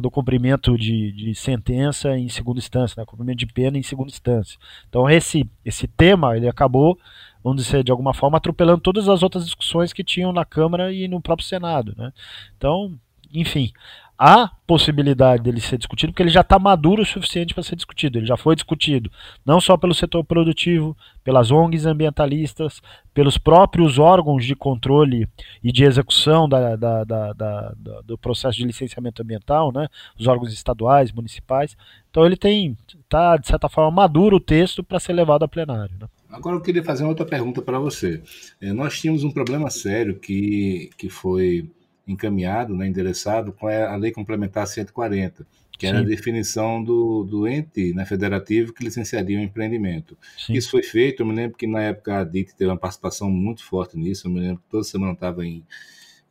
[0.00, 3.04] do cumprimento de, de, sentença em segunda instância, né?
[3.04, 4.56] cumprimento de pena em segunda instância.
[4.88, 6.96] Então, esse, esse tema ele acabou
[7.42, 11.08] vamos dizer, de alguma forma, atropelando todas as outras discussões que tinham na Câmara e
[11.08, 11.94] no próprio Senado.
[11.96, 12.12] Né?
[12.56, 12.98] Então,
[13.32, 13.72] enfim,
[14.18, 18.18] há possibilidade dele ser discutido, porque ele já está maduro o suficiente para ser discutido.
[18.18, 19.10] Ele já foi discutido,
[19.46, 22.82] não só pelo setor produtivo, pelas ONGs ambientalistas,
[23.14, 25.26] pelos próprios órgãos de controle
[25.64, 27.74] e de execução da, da, da,
[28.04, 29.88] do processo de licenciamento ambiental, né?
[30.18, 31.74] os órgãos estaduais, municipais.
[32.10, 35.96] Então ele tem, está, de certa forma, maduro o texto para ser levado a plenário.
[35.98, 36.06] Né?
[36.30, 38.22] Agora eu queria fazer uma outra pergunta para você.
[38.60, 41.68] É, nós tínhamos um problema sério que, que foi
[42.06, 45.46] encaminhado, né, endereçado com a Lei Complementar 140,
[45.78, 45.92] que Sim.
[45.92, 50.16] era a definição do, do ente né, federativo que licenciaria o empreendimento.
[50.36, 50.54] Sim.
[50.54, 53.64] Isso foi feito, eu me lembro que na época a DIT teve uma participação muito
[53.64, 55.64] forte nisso, eu me lembro que toda semana estava em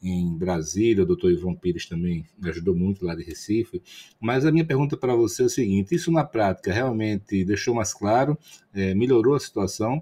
[0.01, 3.81] em Brasília, o doutor Ivan Pires também me ajudou muito lá de Recife.
[4.19, 7.93] Mas a minha pergunta para você é o seguinte: isso na prática realmente deixou mais
[7.93, 8.37] claro,
[8.73, 10.01] é, melhorou a situação?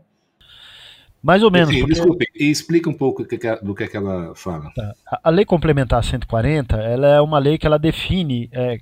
[1.21, 1.69] Mais ou menos.
[1.69, 1.93] Sim, porque...
[1.93, 4.71] Desculpe, e explica um pouco do que, do que, é que ela fala.
[4.73, 4.93] Tá.
[5.23, 8.77] A Lei Complementar 140 ela é uma lei que ela define é,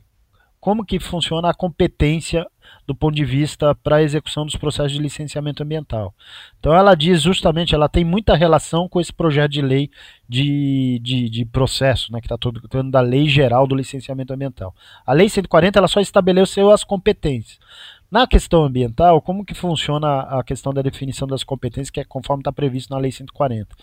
[0.59, 2.45] como que funciona a competência
[2.87, 6.13] do ponto de vista para a execução dos processos de licenciamento ambiental.
[6.59, 9.89] Então ela diz justamente, ela tem muita relação com esse projeto de lei
[10.27, 14.73] de, de, de processo, né, que está tratando da lei geral do licenciamento ambiental.
[15.05, 17.59] A lei 140 ela só estabeleceu as competências.
[18.09, 22.41] Na questão ambiental, como que funciona a questão da definição das competências, que é conforme
[22.41, 23.75] está previsto na Lei 140?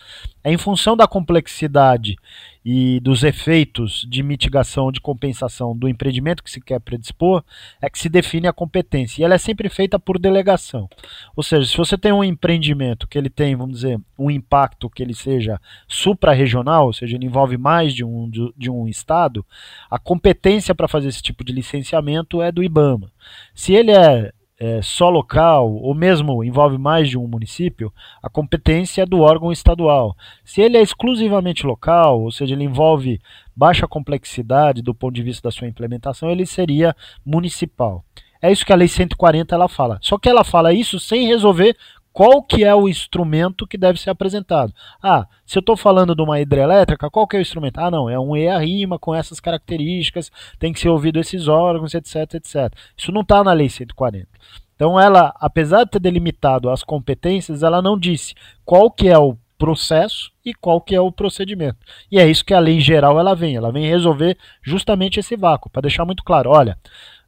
[0.45, 2.17] É em função da complexidade
[2.65, 7.43] e dos efeitos de mitigação, de compensação do empreendimento que se quer predispor,
[7.81, 9.21] é que se define a competência.
[9.21, 10.89] E ela é sempre feita por delegação.
[11.35, 15.03] Ou seja, se você tem um empreendimento que ele tem, vamos dizer, um impacto que
[15.03, 19.45] ele seja supra-regional, ou seja, ele envolve mais de um, de, de um estado,
[19.91, 23.11] a competência para fazer esse tipo de licenciamento é do IBAMA.
[23.55, 29.03] Se ele é é, só local, ou mesmo envolve mais de um município, a competência
[29.03, 30.17] é do órgão estadual.
[30.45, 33.21] Se ele é exclusivamente local, ou seja, ele envolve
[33.57, 36.95] baixa complexidade do ponto de vista da sua implementação, ele seria
[37.27, 38.05] municipal.
[38.41, 39.99] É isso que a Lei 140 ela fala.
[40.01, 41.77] Só que ela fala isso sem resolver
[42.13, 44.73] qual que é o instrumento que deve ser apresentado.
[45.03, 47.79] Ah, se eu estou falando de uma hidrelétrica, qual que é o instrumento?
[47.79, 52.35] Ah, não, é um EA-RIMA com essas características, tem que ser ouvido esses órgãos, etc,
[52.35, 52.73] etc.
[52.97, 54.29] Isso não está na Lei 140.
[54.75, 59.37] Então ela, apesar de ter delimitado as competências, ela não disse qual que é o
[59.63, 61.79] processo e qual que é o procedimento.
[62.11, 65.71] E é isso que a lei geral ela vem, ela vem resolver justamente esse vácuo,
[65.71, 66.77] para deixar muito claro, olha,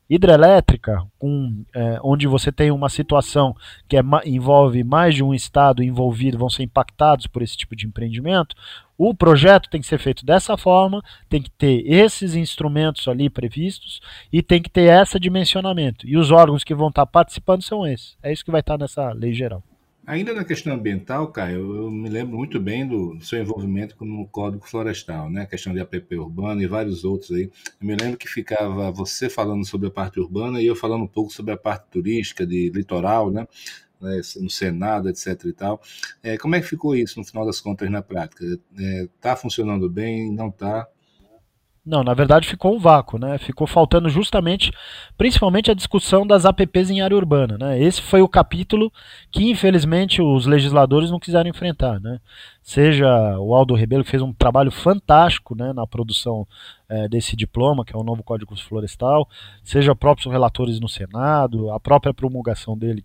[0.09, 1.03] hidrelétrica,
[1.75, 3.57] é, onde você tem uma situação
[3.89, 7.87] que é, envolve mais de um estado envolvido, vão ser impactados por esse tipo de
[7.87, 8.55] empreendimento,
[8.97, 14.01] o projeto tem que ser feito dessa forma, tem que ter esses instrumentos ali previstos
[14.33, 16.07] e tem que ter esse dimensionamento.
[16.07, 18.17] E os órgãos que vão estar participando são esses.
[18.23, 19.63] É isso que vai estar nessa lei geral.
[20.07, 24.69] Ainda na questão ambiental, Caio, eu me lembro muito bem do seu envolvimento no Código
[24.69, 25.43] Florestal, né?
[25.43, 27.51] A questão de APP urbana e vários outros aí.
[27.81, 31.09] Eu me lembro que ficava você falando sobre a parte urbana e eu falando um
[31.09, 33.49] pouco sobre a parte turística, de litoral, né?
[33.99, 35.43] né no Senado, etc.
[35.47, 35.81] e tal.
[36.23, 38.45] É, como é que ficou isso no final das contas na prática?
[38.45, 40.31] Está é, funcionando bem?
[40.31, 40.87] Não está?
[41.87, 43.37] Não, na verdade ficou um vácuo, né?
[43.37, 44.73] Ficou faltando justamente,
[45.19, 47.79] principalmente a discussão das APPs em área urbana, né?
[47.79, 48.91] Esse foi o capítulo
[49.31, 52.21] que infelizmente os legisladores não quiseram enfrentar, né?
[52.63, 56.49] Seja o Aldo Rebelo que fez um trabalho fantástico, né, na produção
[56.89, 59.29] é, desse diploma, que é o novo Código Florestal,
[59.63, 63.05] seja próprios relatores no Senado, a própria promulgação dele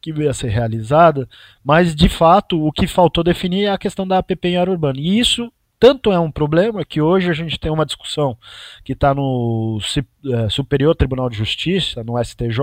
[0.00, 1.28] que veio a ser realizada,
[1.62, 4.98] mas de fato o que faltou definir é a questão da APP em área urbana.
[4.98, 8.36] E isso tanto é um problema que hoje a gente tem uma discussão
[8.84, 9.78] que está no
[10.26, 12.58] é, Superior Tribunal de Justiça, no STJ,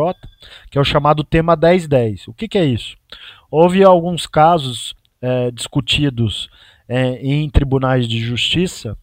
[0.70, 2.28] que é o chamado tema 1010.
[2.28, 2.98] O que, que é isso?
[3.50, 6.50] Houve alguns casos é, discutidos
[6.88, 8.98] é, em tribunais de justiça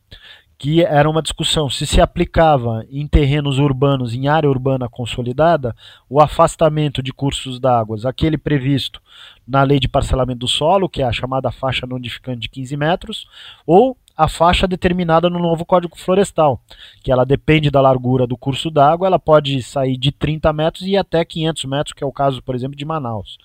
[0.63, 5.75] que era uma discussão se se aplicava em terrenos urbanos, em área urbana consolidada,
[6.09, 9.03] o afastamento de cursos d'água, aquele previsto
[9.45, 13.27] na lei de parcelamento do solo, que é a chamada faixa notificante de 15 metros,
[13.67, 16.61] ou a faixa determinada no novo Código Florestal,
[17.03, 20.97] que ela depende da largura do curso d'água, ela pode sair de 30 metros e
[20.97, 23.39] até 500 metros, que é o caso, por exemplo, de Manaus.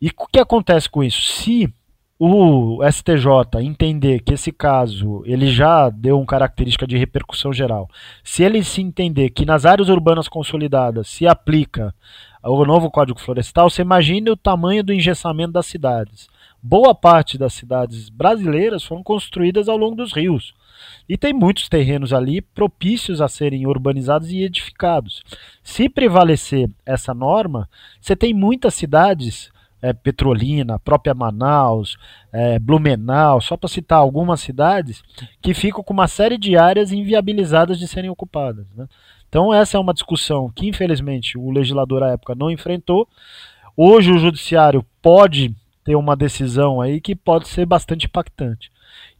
[0.00, 1.20] E o que acontece com isso?
[1.20, 1.72] Se
[2.18, 7.88] o STJ entender que esse caso ele já deu uma característica de repercussão geral,
[8.24, 11.94] se ele se entender que nas áreas urbanas consolidadas se aplica
[12.42, 16.28] o novo Código Florestal, você imagine o tamanho do engessamento das cidades
[16.66, 20.52] boa parte das cidades brasileiras foram construídas ao longo dos rios.
[21.08, 25.22] E tem muitos terrenos ali propícios a serem urbanizados e edificados.
[25.62, 27.68] Se prevalecer essa norma,
[28.00, 31.96] você tem muitas cidades, é, Petrolina, própria Manaus,
[32.32, 35.04] é, Blumenau, só para citar algumas cidades,
[35.40, 38.66] que ficam com uma série de áreas inviabilizadas de serem ocupadas.
[38.74, 38.88] Né?
[39.28, 43.08] Então, essa é uma discussão que, infelizmente, o legislador à época não enfrentou.
[43.76, 45.54] Hoje, o judiciário pode
[45.86, 48.72] ter uma decisão aí que pode ser bastante impactante.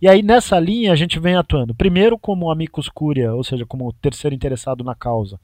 [0.03, 3.93] E aí nessa linha a gente vem atuando, primeiro como amicus curia, ou seja, como
[3.93, 5.39] terceiro interessado na causa,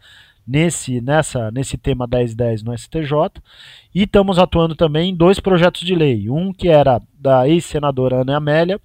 [0.46, 3.40] nesse nessa nesse tema 1010 no STJ,
[3.94, 8.36] e estamos atuando também em dois projetos de lei, um que era da ex-senadora Ana
[8.36, 8.80] Amélia,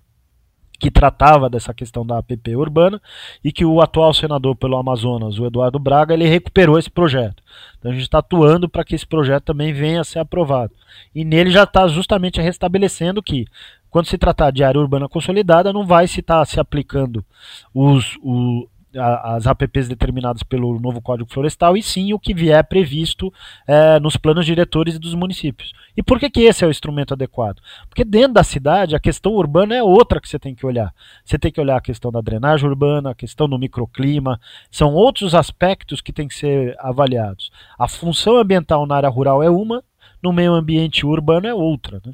[0.80, 3.02] que tratava dessa questão da APP urbana
[3.44, 7.42] e que o atual senador pelo Amazonas, o Eduardo Braga, ele recuperou esse projeto.
[7.80, 10.74] Então a gente está atuando para que esse projeto também venha a ser aprovado.
[11.14, 13.46] E nele já está justamente restabelecendo que
[13.90, 17.26] quando se tratar de área urbana consolidada, não vai se estar tá se aplicando
[17.74, 23.32] os, o, as APPs determinadas pelo novo Código Florestal e sim o que vier previsto
[23.68, 25.74] é, nos planos diretores dos municípios.
[25.96, 27.62] E por que, que esse é o instrumento adequado?
[27.90, 30.94] Porque dentro da cidade a questão urbana é outra que você tem que olhar.
[31.26, 34.40] Você tem que olhar a questão da drenagem urbana, a questão do microclima,
[34.72, 37.52] são outros aspectos que têm que ser avaliados.
[37.78, 39.84] A função ambiental na área rural é uma,
[40.22, 42.02] no meio ambiente urbano é outra.
[42.06, 42.14] Né?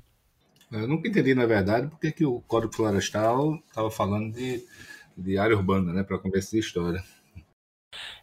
[0.72, 4.64] Eu nunca entendi, na verdade, porque que o Código Florestal estava falando de
[5.18, 7.04] de área urbana, né, para conversar história.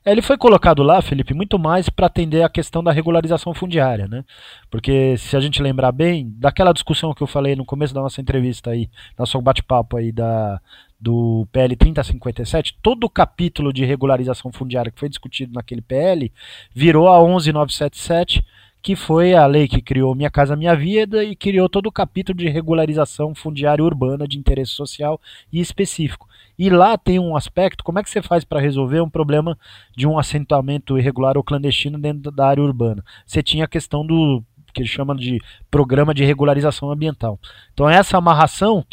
[0.05, 4.25] Ele foi colocado lá, Felipe, muito mais para atender a questão da regularização fundiária, né?
[4.71, 8.21] Porque se a gente lembrar bem, daquela discussão que eu falei no começo da nossa
[8.21, 8.89] entrevista aí,
[9.19, 10.61] nosso bate-papo aí da,
[10.99, 16.33] do PL 3057, todo o capítulo de regularização fundiária que foi discutido naquele PL
[16.75, 18.45] virou a 11977
[18.83, 22.39] que foi a lei que criou Minha Casa Minha Vida e criou todo o capítulo
[22.39, 25.21] de regularização fundiária urbana de interesse social
[25.53, 26.29] e específico.
[26.59, 29.57] E lá tem um aspecto, como é que você faz para resolver um problema
[29.97, 33.05] de um assentamento irregular ou clandestino dentro da área urbana?
[33.27, 37.39] Você tinha a questão do que eles chamam de programa de regularização ambiental.
[37.73, 38.85] Então essa amarração,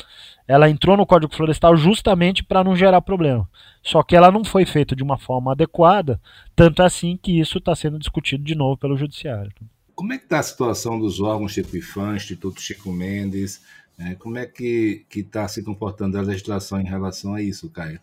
[0.48, 3.48] ela entrou no Código Florestal justamente para não gerar problema.
[3.84, 6.20] Só que ela não foi feita de uma forma adequada,
[6.56, 9.52] tanto assim que isso está sendo discutido de novo pelo Judiciário.
[9.98, 13.64] Como é que está a situação dos órgãos tipo IFAM, Instituto Chico Mendes?
[13.98, 14.14] Né?
[14.14, 18.00] Como é que está se comportando a legislação em relação a isso, Caio?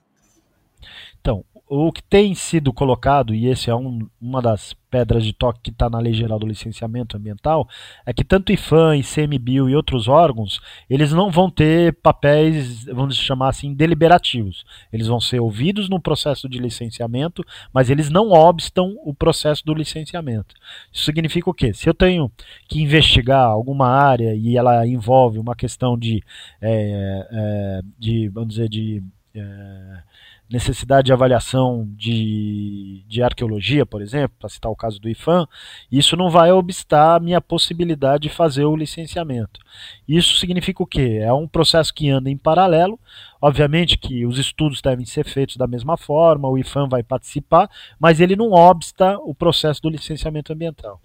[1.21, 5.61] Então, o que tem sido colocado, e esse é um, uma das pedras de toque
[5.63, 7.67] que está na Lei Geral do Licenciamento Ambiental,
[8.05, 13.49] é que tanto IFAM, ICMBio e outros órgãos, eles não vão ter papéis, vamos chamar
[13.49, 14.65] assim, deliberativos.
[14.93, 17.43] Eles vão ser ouvidos no processo de licenciamento,
[17.73, 20.55] mas eles não obstam o processo do licenciamento.
[20.93, 21.73] Isso significa o quê?
[21.73, 22.31] Se eu tenho
[22.69, 26.23] que investigar alguma área e ela envolve uma questão de,
[26.61, 29.03] é, é, de vamos dizer, de
[29.35, 30.03] é,
[30.55, 35.47] necessidade de avaliação de, de arqueologia, por exemplo, para citar o caso do IFAM,
[35.91, 39.61] isso não vai obstar a minha possibilidade de fazer o licenciamento.
[40.07, 41.19] Isso significa o quê?
[41.21, 42.99] É um processo que anda em paralelo.
[43.43, 48.21] Obviamente que os estudos devem ser feitos da mesma forma, o IFAM vai participar, mas
[48.21, 51.01] ele não obsta o processo do licenciamento ambiental.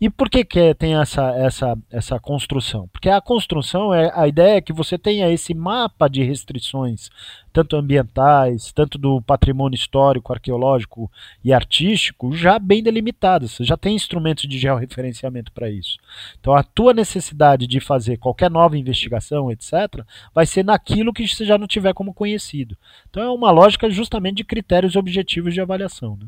[0.00, 2.88] E por que, que tem essa, essa, essa construção?
[2.88, 7.10] Porque a construção, é a ideia é que você tenha esse mapa de restrições,
[7.52, 11.10] tanto ambientais, tanto do patrimônio histórico, arqueológico
[11.44, 13.52] e artístico, já bem delimitadas.
[13.52, 15.96] Você já tem instrumentos de georreferenciamento para isso.
[16.40, 21.44] Então a tua necessidade de fazer qualquer nova investigação, etc., vai ser naquilo que você
[21.44, 22.76] já não tiver como conhecido.
[23.08, 26.18] Então é uma lógica justamente de critérios objetivos de avaliação.
[26.20, 26.26] Né?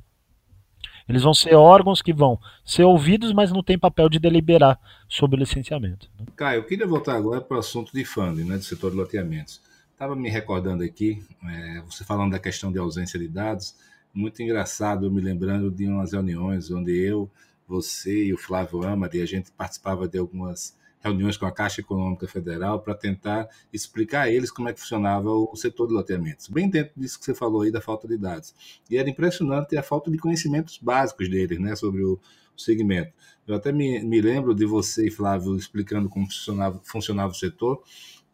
[1.08, 4.78] Eles vão ser órgãos que vão ser ouvidos, mas não tem papel de deliberar
[5.08, 6.10] sobre o licenciamento.
[6.18, 6.26] Né?
[6.34, 9.60] Caio, eu queria voltar agora para o assunto de funding, né, do setor de loteamentos.
[9.92, 13.74] Estava me recordando aqui, é, você falando da questão de ausência de dados,
[14.12, 17.30] muito engraçado, eu me lembrando de umas reuniões onde eu,
[17.68, 20.76] você e o Flávio Amari, a gente participava de algumas
[21.06, 25.30] reuniões com a Caixa Econômica Federal para tentar explicar a eles como é que funcionava
[25.30, 26.48] o setor de loteamentos.
[26.48, 28.54] Bem dentro disso que você falou aí da falta de dados.
[28.90, 32.20] E era impressionante a falta de conhecimentos básicos deles né, sobre o
[32.56, 33.12] segmento.
[33.46, 37.82] Eu até me, me lembro de você e Flávio explicando como funcionava, funcionava o setor,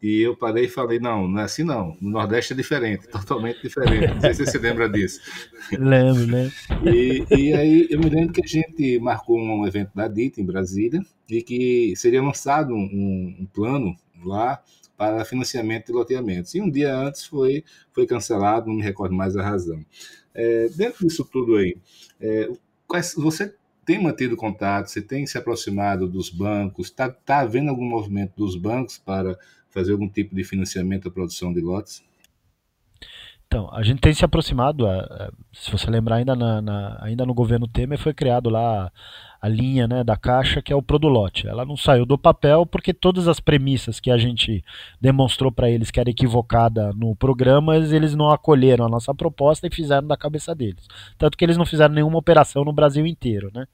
[0.02, 1.96] e eu parei e falei, não, não é assim não.
[2.00, 4.12] No Nordeste é diferente, totalmente diferente.
[4.12, 5.20] Não sei se você se lembra disso.
[5.70, 6.50] Lembro, né?
[6.84, 10.44] E, e aí eu me lembro que a gente marcou um evento da DITA em
[10.44, 11.00] Brasília
[11.30, 14.60] e que seria lançado um, um plano lá
[14.96, 16.52] para financiamento de loteamentos.
[16.54, 19.84] E um dia antes foi, foi cancelado, não me recordo mais a razão.
[20.34, 21.76] É, dentro disso tudo aí,
[22.20, 22.48] é,
[23.16, 28.32] você tem mantido contato, você tem se aproximado dos bancos, está tá havendo algum movimento
[28.36, 29.38] dos bancos para
[29.72, 32.02] fazer algum tipo de financiamento à produção de lotes?
[33.52, 34.86] Então, a gente tem se aproximado,
[35.52, 39.46] se você lembrar, ainda, na, na, ainda no governo Temer foi criado lá a, a
[39.46, 41.46] linha né, da Caixa, que é o Produlote.
[41.46, 44.64] Ela não saiu do papel porque todas as premissas que a gente
[44.98, 49.74] demonstrou para eles que era equivocada no programa, eles não acolheram a nossa proposta e
[49.74, 50.88] fizeram da cabeça deles.
[51.18, 53.50] Tanto que eles não fizeram nenhuma operação no Brasil inteiro.
[53.52, 53.66] Né?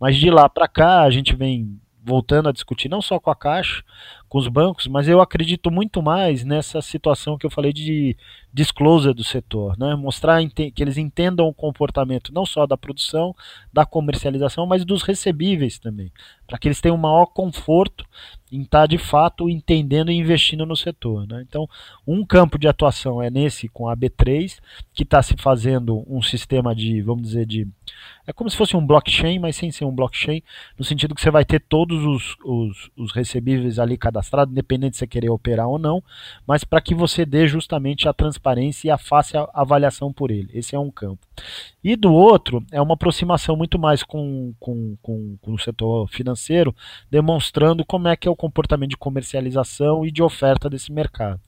[0.00, 3.36] Mas de lá para cá, a gente vem voltando a discutir não só com a
[3.36, 3.82] Caixa,
[4.28, 8.16] com os bancos, mas eu acredito muito mais nessa situação que eu falei de
[8.52, 9.94] disclosure do setor, né?
[9.94, 13.34] mostrar que eles entendam o comportamento não só da produção,
[13.72, 16.12] da comercialização, mas dos recebíveis também,
[16.46, 18.04] para que eles tenham um maior conforto
[18.52, 21.26] em estar tá, de fato entendendo e investindo no setor.
[21.26, 21.44] Né?
[21.48, 21.68] Então,
[22.06, 24.58] um campo de atuação é nesse com a B3,
[24.92, 27.68] que está se fazendo um sistema de, vamos dizer, de.
[28.26, 30.42] É como se fosse um blockchain, mas sem ser um blockchain,
[30.78, 34.98] no sentido que você vai ter todos os, os, os recebíveis ali cadastrados, independente de
[34.98, 36.02] você querer operar ou não,
[36.46, 40.50] mas para que você dê justamente a transparência e a fácil avaliação por ele.
[40.54, 41.26] Esse é um campo.
[41.82, 46.74] E do outro, é uma aproximação muito mais com, com, com, com o setor financeiro,
[47.10, 51.40] demonstrando como é que é o comportamento de comercialização e de oferta desse mercado.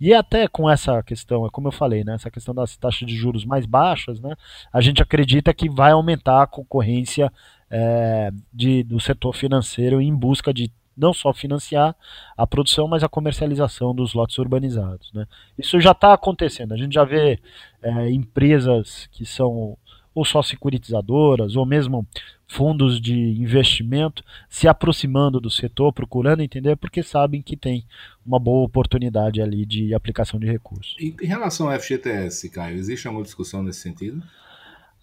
[0.00, 3.14] E até com essa questão, é como eu falei, né, essa questão das taxas de
[3.14, 4.34] juros mais baixas, né,
[4.72, 7.32] a gente acredita que vai aumentar a concorrência
[7.70, 11.94] é, de, do setor financeiro em busca de não só financiar
[12.36, 15.12] a produção, mas a comercialização dos lotes urbanizados.
[15.12, 15.26] Né.
[15.58, 17.38] Isso já está acontecendo, a gente já vê
[17.82, 19.76] é, empresas que são
[20.16, 22.06] ou só securitizadoras, ou mesmo
[22.48, 27.84] fundos de investimento se aproximando do setor, procurando entender, porque sabem que tem
[28.24, 30.96] uma boa oportunidade ali de aplicação de recursos.
[30.98, 34.22] Em relação ao FGTS, Caio, existe alguma discussão nesse sentido?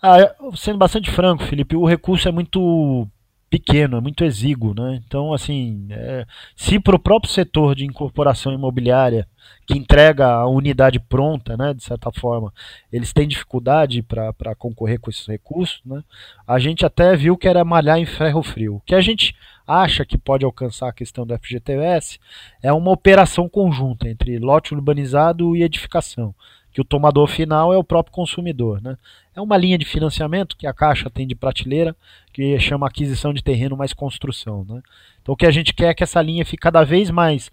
[0.01, 3.07] Ah, sendo bastante franco, Felipe, o recurso é muito
[3.53, 4.99] pequeno, é muito exíguo, né?
[5.05, 6.25] Então, assim, é,
[6.55, 9.27] se para o próprio setor de incorporação imobiliária
[9.67, 12.51] que entrega a unidade pronta, né, de certa forma,
[12.91, 16.03] eles têm dificuldade para concorrer com esses recursos, né?
[16.47, 18.77] A gente até viu que era malhar em ferro frio.
[18.77, 19.35] O que a gente
[19.67, 22.19] acha que pode alcançar a questão do FGTS
[22.59, 26.33] é uma operação conjunta entre lote urbanizado e edificação
[26.73, 28.81] que o tomador final é o próprio consumidor.
[28.81, 28.97] Né?
[29.35, 31.95] É uma linha de financiamento que a Caixa tem de prateleira,
[32.33, 34.65] que chama aquisição de terreno mais construção.
[34.67, 34.81] Né?
[35.21, 37.51] Então o que a gente quer é que essa linha fique cada vez mais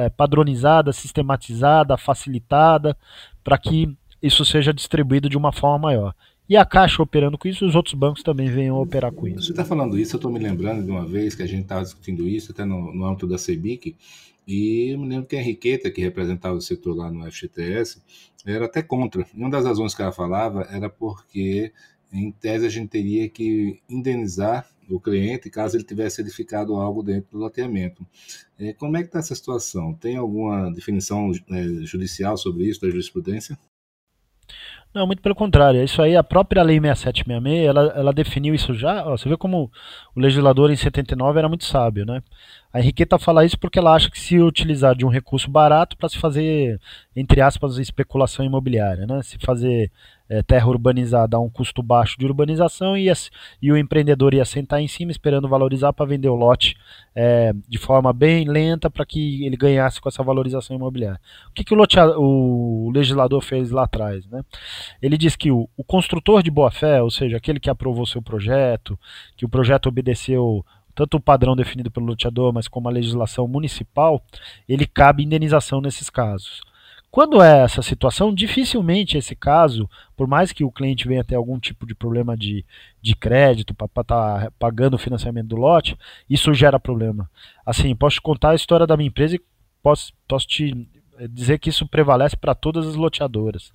[0.00, 2.96] é, padronizada, sistematizada, facilitada,
[3.44, 6.14] para que isso seja distribuído de uma forma maior.
[6.48, 9.42] E a Caixa operando com isso, os outros bancos também venham operar com isso.
[9.42, 11.82] Você está falando isso, eu estou me lembrando de uma vez que a gente estava
[11.82, 13.96] discutindo isso, até no, no âmbito da CEBIC,
[14.46, 18.02] e eu me lembro que a Henriqueta, que representava o setor lá no FGTS,
[18.44, 19.26] era até contra.
[19.34, 21.72] E uma das razões que ela falava era porque,
[22.12, 27.30] em tese, a gente teria que indenizar o cliente caso ele tivesse edificado algo dentro
[27.32, 28.06] do loteamento.
[28.58, 29.94] É, como é que está essa situação?
[29.94, 33.56] Tem alguma definição é, judicial sobre isso, da jurisprudência?
[34.94, 35.82] Não, muito pelo contrário.
[35.82, 39.06] Isso aí, a própria Lei 6766, ela, ela definiu isso já.
[39.06, 39.70] Ó, você vê como
[40.14, 42.22] o legislador em 79 era muito sábio, né?
[42.72, 46.08] A Henriqueta fala isso porque ela acha que se utilizar de um recurso barato para
[46.08, 46.80] se fazer,
[47.14, 49.20] entre aspas, especulação imobiliária, né?
[49.22, 49.90] Se fazer
[50.32, 53.12] é, terra urbanizada a um custo baixo de urbanização e,
[53.60, 56.74] e o empreendedor ia sentar em cima esperando valorizar para vender o lote
[57.14, 61.20] é, de forma bem lenta para que ele ganhasse com essa valorização imobiliária.
[61.50, 61.78] O que, que o,
[62.16, 64.26] o legislador fez lá atrás?
[64.28, 64.42] Né?
[65.02, 68.98] Ele diz que o, o construtor de boa-fé, ou seja, aquele que aprovou seu projeto,
[69.36, 70.64] que o projeto obedeceu
[70.94, 74.22] tanto o padrão definido pelo loteador, mas como a legislação municipal,
[74.68, 76.60] ele cabe indenização nesses casos.
[77.12, 79.86] Quando é essa situação, dificilmente esse caso,
[80.16, 82.64] por mais que o cliente venha ter algum tipo de problema de,
[83.02, 85.94] de crédito para estar tá pagando o financiamento do lote,
[86.28, 87.30] isso gera problema.
[87.66, 89.42] Assim, posso te contar a história da minha empresa e
[89.82, 90.88] posso, posso te
[91.30, 93.72] dizer que isso prevalece para todas as loteadoras.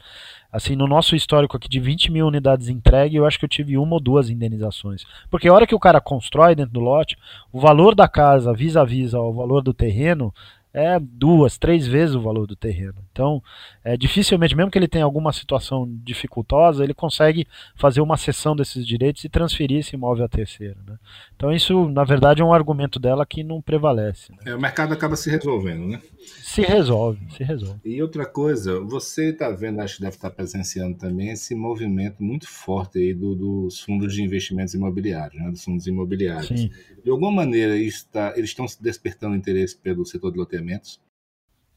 [0.51, 3.77] Assim, no nosso histórico aqui de 20 mil unidades entregue, eu acho que eu tive
[3.77, 5.03] uma ou duas indenizações.
[5.29, 7.17] Porque a hora que o cara constrói dentro do lote,
[7.51, 10.33] o valor da casa vis-a-vis ao valor do terreno
[10.77, 12.93] é duas, três vezes o valor do terreno.
[13.11, 13.41] Então,
[13.83, 18.85] é, dificilmente, mesmo que ele tenha alguma situação dificultosa, ele consegue fazer uma cessão desses
[18.85, 20.77] direitos e transferir esse imóvel a terceiro.
[20.85, 20.95] Né?
[21.35, 24.31] Então, isso, na verdade, é um argumento dela que não prevalece.
[24.31, 24.37] Né?
[24.45, 25.99] É, o mercado acaba se resolvendo, né?
[26.19, 27.79] Se resolve, se resolve.
[27.83, 32.47] E outra coisa, você está vendo, acho que deve estar presenciando também esse movimento muito
[32.47, 35.49] forte aí do, dos fundos de investimentos imobiliários, né?
[35.49, 36.47] dos fundos imobiliários.
[36.47, 36.69] Sim.
[37.03, 40.37] De alguma maneira, está, eles estão se despertando interesse pelo setor de
[40.67, 40.99] loteamentos?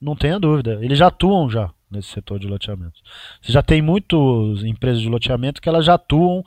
[0.01, 0.78] Não tenha dúvida.
[0.82, 3.03] Eles já atuam já nesse setor de loteamentos.
[3.41, 6.43] Você já tem muitas empresas de loteamento que elas já atuam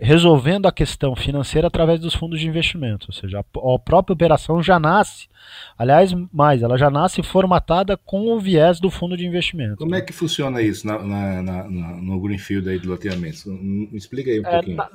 [0.00, 3.06] resolvendo a questão financeira através dos fundos de investimento.
[3.08, 5.28] Ou seja, a própria operação já nasce,
[5.76, 9.76] aliás, mais, ela já nasce formatada com o viés do fundo de investimento.
[9.76, 13.44] Como é que funciona isso na, na, na, no Greenfield aí de loteamentos?
[13.46, 14.76] Me explica aí um é, pouquinho.
[14.76, 14.90] Na,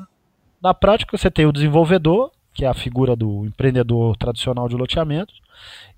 [0.61, 5.33] na prática, você tem o desenvolvedor, que é a figura do empreendedor tradicional de loteamento.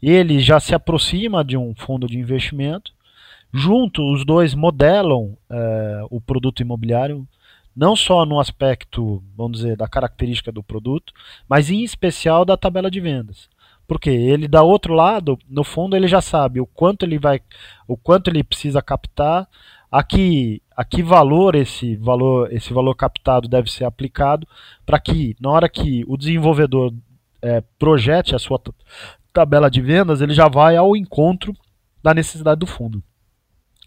[0.01, 2.91] Ele já se aproxima de um fundo de investimento.
[3.53, 7.27] Junto, os dois modelam é, o produto imobiliário,
[7.75, 11.13] não só no aspecto, vamos dizer, da característica do produto,
[11.47, 13.49] mas em especial da tabela de vendas.
[13.87, 17.39] Porque ele da outro lado, no fundo, ele já sabe o quanto ele vai,
[17.87, 19.47] o quanto ele precisa captar,
[19.91, 24.47] a que, a que valor esse valor esse valor captado deve ser aplicado
[24.85, 26.93] para que na hora que o desenvolvedor
[27.41, 28.59] é, projete a sua
[29.33, 31.55] tabela de vendas ele já vai ao encontro
[32.03, 33.03] da necessidade do fundo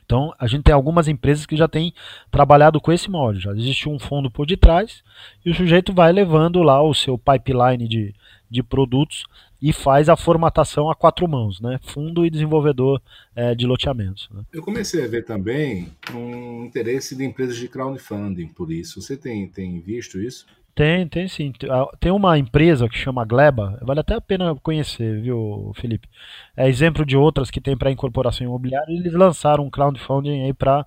[0.05, 1.93] então a gente tem algumas empresas que já têm
[2.31, 5.03] trabalhado com esse molde já existe um fundo por detrás
[5.45, 8.15] e o sujeito vai levando lá o seu pipeline de,
[8.51, 9.25] de produtos
[9.63, 11.79] e faz a formatação a quatro mãos, né?
[11.83, 13.01] Fundo e desenvolvedor
[13.37, 14.29] é, de loteamentos.
[14.33, 14.43] Né?
[14.53, 19.03] Eu comecei a ver também um interesse de empresas de crowdfunding por isso.
[19.03, 20.47] Você tem, tem visto isso?
[20.81, 21.53] Tem, tem sim.
[22.01, 26.09] Tem uma empresa que chama Gleba, vale até a pena conhecer, viu, Felipe?
[26.57, 28.91] É exemplo de outras que tem para incorporação imobiliária.
[28.91, 30.87] Eles lançaram um crowdfunding aí para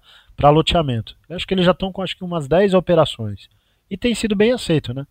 [0.49, 1.15] loteamento.
[1.29, 3.47] Eu acho que eles já estão com acho que umas 10 operações.
[3.87, 5.05] E tem sido bem aceito, né?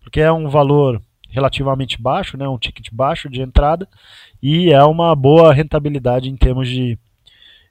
[0.00, 3.86] Porque é um valor relativamente baixo, né, um ticket baixo de entrada,
[4.42, 6.98] e é uma boa rentabilidade em termos de,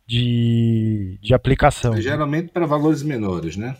[0.05, 1.99] de, de aplicação.
[1.99, 3.75] Geralmente para valores menores, né?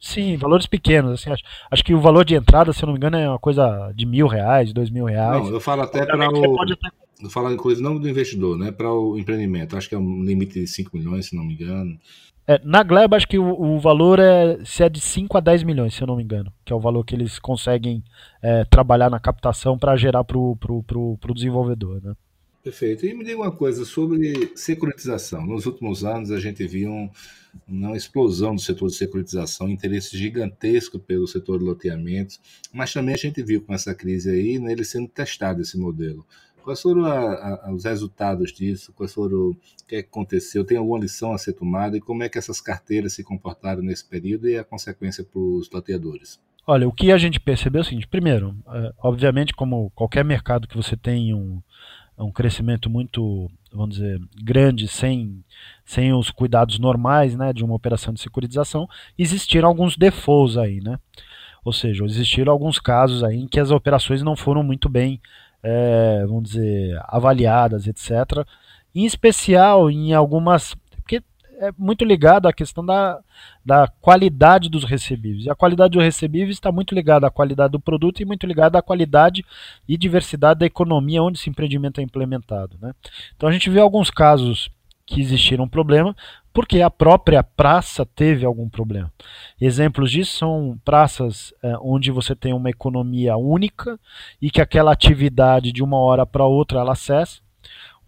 [0.00, 1.20] Sim, valores pequenos.
[1.20, 3.38] Assim, acho, acho, que o valor de entrada, se eu não me engano, é uma
[3.38, 5.44] coisa de mil reais, dois mil reais.
[5.44, 6.62] Não, eu falo até para o.
[6.62, 6.74] Até...
[7.20, 8.70] Eu falo em coisa não do investidor, né?
[8.70, 9.76] Para o empreendimento.
[9.76, 11.98] Acho que é um limite de 5 milhões, se não me engano.
[12.46, 15.64] É, na Gleba, acho que o, o, valor é se é de 5 a 10
[15.64, 18.02] milhões, se eu não me engano, que é o valor que eles conseguem
[18.40, 22.00] é, trabalhar na captação para gerar para o pro, pro, pro desenvolvedor.
[22.02, 22.14] Né?
[22.68, 23.06] Perfeito.
[23.06, 25.46] E me diga uma coisa sobre securitização.
[25.46, 27.10] Nos últimos anos, a gente viu um,
[27.66, 32.38] uma explosão do setor de securitização, interesse gigantesco pelo setor de loteamentos,
[32.70, 36.26] mas também a gente viu com essa crise aí, nele sendo testado esse modelo.
[36.62, 38.92] Quais foram a, a, os resultados disso?
[38.92, 39.56] Quais foram o
[39.88, 40.62] que, é que aconteceu?
[40.62, 41.96] Tem alguma lição a ser tomada?
[41.96, 45.70] E como é que essas carteiras se comportaram nesse período e a consequência para os
[45.70, 46.38] loteadores?
[46.66, 50.68] Olha, o que a gente percebeu é o seguinte: primeiro, é, obviamente, como qualquer mercado
[50.68, 51.62] que você tem um,
[52.24, 55.42] um crescimento muito, vamos dizer, grande, sem,
[55.84, 58.88] sem os cuidados normais né, de uma operação de securitização,
[59.18, 60.98] existiram alguns defaults aí, né?
[61.64, 65.20] Ou seja, existiram alguns casos aí em que as operações não foram muito bem,
[65.62, 68.46] é, vamos dizer, avaliadas, etc.
[68.94, 70.74] Em especial em algumas
[71.60, 73.18] é muito ligado à questão da,
[73.64, 75.46] da qualidade dos recebíveis.
[75.46, 78.78] E a qualidade dos recebíveis está muito ligada à qualidade do produto e muito ligada
[78.78, 79.44] à qualidade
[79.88, 82.76] e diversidade da economia onde esse empreendimento é implementado.
[82.80, 82.92] Né?
[83.36, 84.70] Então a gente vê alguns casos
[85.04, 86.14] que existiram um problema
[86.52, 89.12] porque a própria praça teve algum problema.
[89.60, 93.98] Exemplos disso são praças é, onde você tem uma economia única
[94.40, 97.40] e que aquela atividade de uma hora para outra ela cessa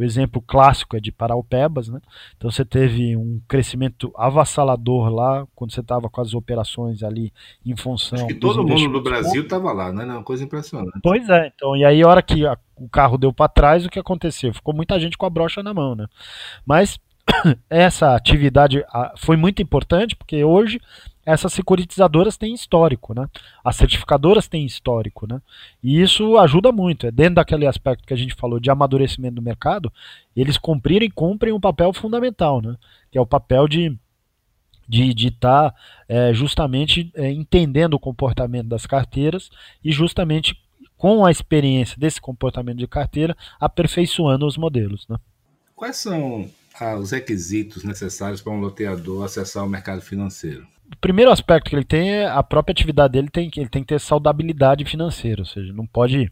[0.00, 2.00] o exemplo clássico é de Paraupebas, né?
[2.34, 7.30] Então você teve um crescimento avassalador lá quando você estava com as operações ali
[7.66, 8.16] em função.
[8.16, 10.04] Acho que todo mundo do Brasil estava lá, né?
[10.04, 10.98] É uma coisa impressionante.
[11.02, 13.90] Pois é, então, e aí a hora que a, o carro deu para trás, o
[13.90, 14.54] que aconteceu?
[14.54, 16.06] Ficou muita gente com a brocha na mão, né?
[16.64, 16.98] Mas
[17.68, 18.82] essa atividade
[19.18, 20.80] foi muito importante porque hoje
[21.30, 23.28] essas securitizadoras têm histórico, né?
[23.64, 25.40] As certificadoras têm histórico, né?
[25.82, 27.06] E isso ajuda muito.
[27.06, 29.92] É dentro daquele aspecto que a gente falou de amadurecimento do mercado,
[30.34, 32.76] eles cumprirem e cumprem um papel fundamental, né?
[33.10, 33.96] Que é o papel de
[34.88, 35.76] de estar tá,
[36.08, 39.48] é, justamente é, entendendo o comportamento das carteiras
[39.84, 40.60] e justamente
[40.96, 45.06] com a experiência desse comportamento de carteira aperfeiçoando os modelos.
[45.08, 45.16] Né?
[45.76, 46.50] Quais são
[46.98, 50.66] os requisitos necessários para um loteador acessar o mercado financeiro?
[50.92, 53.82] o primeiro aspecto que ele tem é a própria atividade dele tem que ele tem
[53.82, 56.30] que ter saudabilidade financeira, ou seja, não pode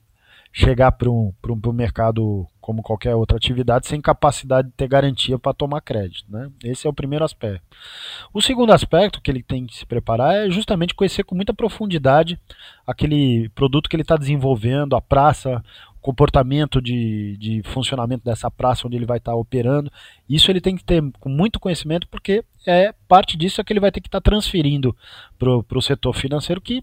[0.53, 5.55] chegar para um, um, mercado como qualquer outra atividade sem capacidade de ter garantia para
[5.55, 6.25] tomar crédito.
[6.29, 6.51] Né?
[6.65, 7.63] Esse é o primeiro aspecto.
[8.33, 12.41] O segundo aspecto que ele tem que se preparar é justamente conhecer com muita profundidade
[12.87, 15.63] aquele produto que ele está desenvolvendo, a praça,
[16.09, 19.93] comportamento de, de funcionamento dessa praça onde ele vai estar tá operando.
[20.27, 23.93] Isso ele tem que ter muito conhecimento, porque é parte disso é que ele vai
[23.93, 24.97] ter que estar tá transferindo
[25.39, 26.83] para o setor financeiro que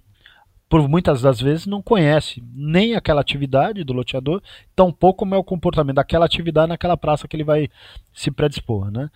[0.70, 4.44] por muitas das vezes não conhece nem aquela atividade do loteador,
[4.76, 7.68] tampouco como é o comportamento daquela atividade naquela praça que ele vai
[8.14, 8.92] se predispor.
[8.92, 9.10] Né?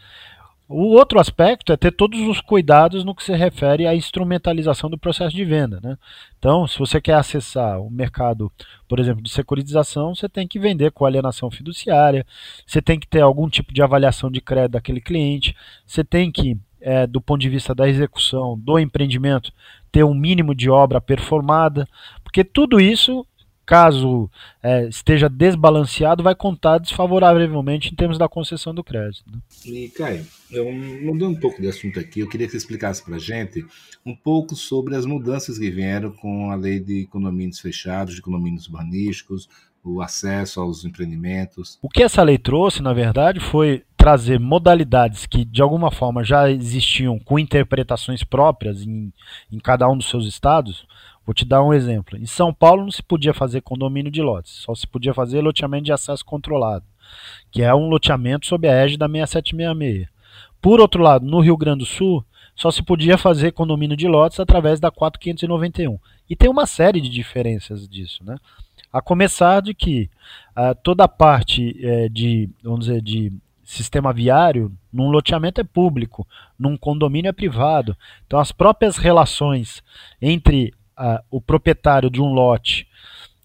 [0.72, 5.00] O outro aspecto é ter todos os cuidados no que se refere à instrumentalização do
[5.00, 5.80] processo de venda.
[5.82, 5.98] Né?
[6.38, 8.52] Então, se você quer acessar o mercado,
[8.88, 12.24] por exemplo, de securitização, você tem que vender com alienação fiduciária,
[12.68, 15.56] você tem que ter algum tipo de avaliação de crédito daquele cliente,
[15.88, 19.52] você tem que, é, do ponto de vista da execução do empreendimento,
[19.92, 21.88] ter um mínimo de obra performada,
[22.24, 23.26] porque tudo isso
[23.70, 24.28] caso
[24.64, 29.24] é, esteja desbalanceado, vai contar desfavoravelmente em termos da concessão do crédito.
[29.32, 29.38] Né?
[29.64, 33.18] E, Caio, eu mudei um pouco de assunto aqui, eu queria que você explicasse para
[33.18, 33.64] a gente
[34.04, 38.66] um pouco sobre as mudanças que vieram com a lei de condomínios fechados, de condomínios
[38.66, 39.48] urbanísticos,
[39.84, 41.78] o acesso aos empreendimentos.
[41.80, 46.50] O que essa lei trouxe, na verdade, foi trazer modalidades que de alguma forma já
[46.50, 49.14] existiam com interpretações próprias em,
[49.52, 50.88] em cada um dos seus estados,
[51.30, 52.18] Vou te dar um exemplo.
[52.18, 55.84] Em São Paulo não se podia fazer condomínio de lotes, só se podia fazer loteamento
[55.84, 56.84] de acesso controlado,
[57.52, 60.08] que é um loteamento sob a égide da 6766.
[60.60, 62.26] Por outro lado, no Rio Grande do Sul,
[62.56, 66.00] só se podia fazer condomínio de lotes através da 4591.
[66.28, 68.36] E tem uma série de diferenças disso, né?
[68.92, 70.10] A começar de que
[70.58, 73.32] uh, toda a parte uh, de, vamos dizer, de
[73.64, 76.28] sistema viário, num loteamento é público,
[76.58, 77.96] num condomínio é privado.
[78.26, 79.84] Então as próprias relações
[80.20, 80.74] entre
[81.30, 82.88] o proprietário de um lote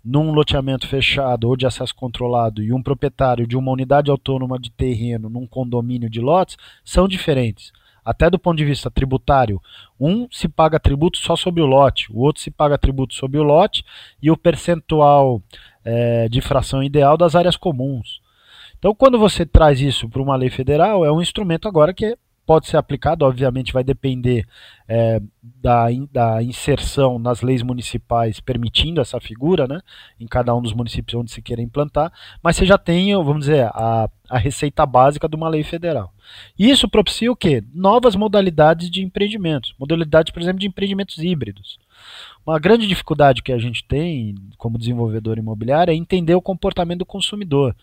[0.05, 4.71] num loteamento fechado ou de acesso controlado e um proprietário de uma unidade autônoma de
[4.71, 7.73] terreno num condomínio de lotes são diferentes.
[8.05, 9.63] Até do ponto de vista tributário,
[9.99, 13.43] um se paga tributo só sobre o lote, o outro se paga tributo sobre o
[13.43, 13.83] lote
[14.23, 15.41] e o percentual
[15.83, 18.21] é, de fração ideal das áreas comuns.
[18.79, 22.17] Então, quando você traz isso para uma lei federal, é um instrumento agora que é
[22.47, 24.47] pode ser aplicado, obviamente vai depender
[24.87, 29.81] é, da, da inserção nas leis municipais permitindo essa figura, né,
[30.21, 33.67] em cada um dos municípios onde se queira implantar, mas você já tem, vamos dizer,
[33.67, 36.13] a, a receita básica de uma lei federal.
[36.59, 37.63] Isso propicia o quê?
[37.73, 41.79] Novas modalidades de empreendimentos, modalidades, por exemplo, de empreendimentos híbridos.
[42.47, 47.07] Uma grande dificuldade que a gente tem como desenvolvedor imobiliário é entender o comportamento do
[47.07, 47.75] consumidor.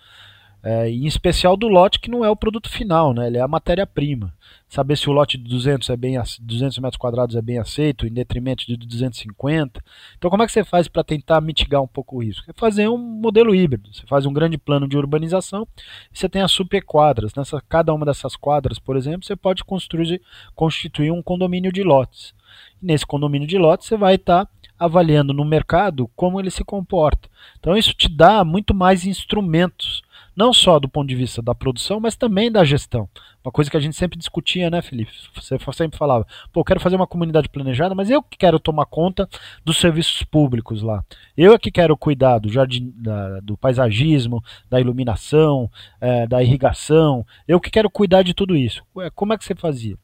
[0.64, 3.28] É, em especial do lote que não é o produto final, né?
[3.28, 4.32] ele é a matéria-prima.
[4.70, 8.14] Saber se o lote de 200, é bem, 200 metros quadrados é bem aceito, em
[8.14, 9.84] detrimento de 250.
[10.18, 12.44] Então, como é que você faz para tentar mitigar um pouco isso?
[12.48, 13.94] É fazer um modelo híbrido.
[13.94, 15.68] Você faz um grande plano de urbanização
[16.14, 17.34] e você tem as superquadras.
[17.36, 20.22] Nessa, cada uma dessas quadras, por exemplo, você pode construir,
[20.56, 22.34] constituir um condomínio de lotes.
[22.82, 26.64] E nesse condomínio de lotes, você vai estar tá avaliando no mercado como ele se
[26.64, 27.28] comporta.
[27.60, 30.02] Então, isso te dá muito mais instrumentos
[30.36, 33.10] não só do ponto de vista da produção, mas também da gestão.
[33.44, 35.12] Uma coisa que a gente sempre discutia, né, Felipe?
[35.36, 39.28] Você sempre falava, pô, quero fazer uma comunidade planejada, mas eu que quero tomar conta
[39.66, 41.04] dos serviços públicos lá.
[41.36, 45.70] Eu é que quero cuidar do jardim, da, do paisagismo, da iluminação,
[46.00, 47.26] é, da irrigação.
[47.48, 48.84] Eu que quero cuidar de tudo isso.
[48.96, 49.98] Ué, como é que você fazia?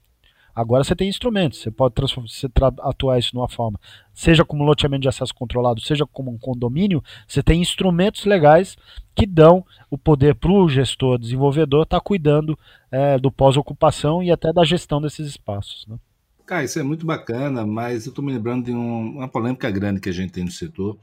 [0.57, 2.49] Agora você tem instrumentos, você pode você
[2.79, 3.79] atuar isso de uma forma,
[4.11, 8.75] seja como loteamento de acesso controlado, seja como um condomínio, você tem instrumentos legais
[9.15, 12.57] que dão o poder para o gestor, desenvolvedor, estar tá cuidando
[12.89, 15.85] é, do pós-ocupação e até da gestão desses espaços.
[15.85, 15.95] Né?
[16.43, 20.01] Cara, isso é muito bacana, mas eu estou me lembrando de um, uma polêmica grande
[20.01, 20.97] que a gente tem no setor,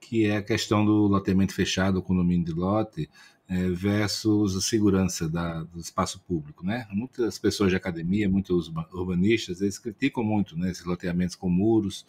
[0.00, 3.08] que é a questão do loteamento fechado, o condomínio de lote,
[3.48, 6.86] é, versus a segurança da, do espaço público, né?
[6.90, 12.04] Muitas pessoas de academia, muitos urbanistas, eles criticam muito, né, esses loteamentos com muros.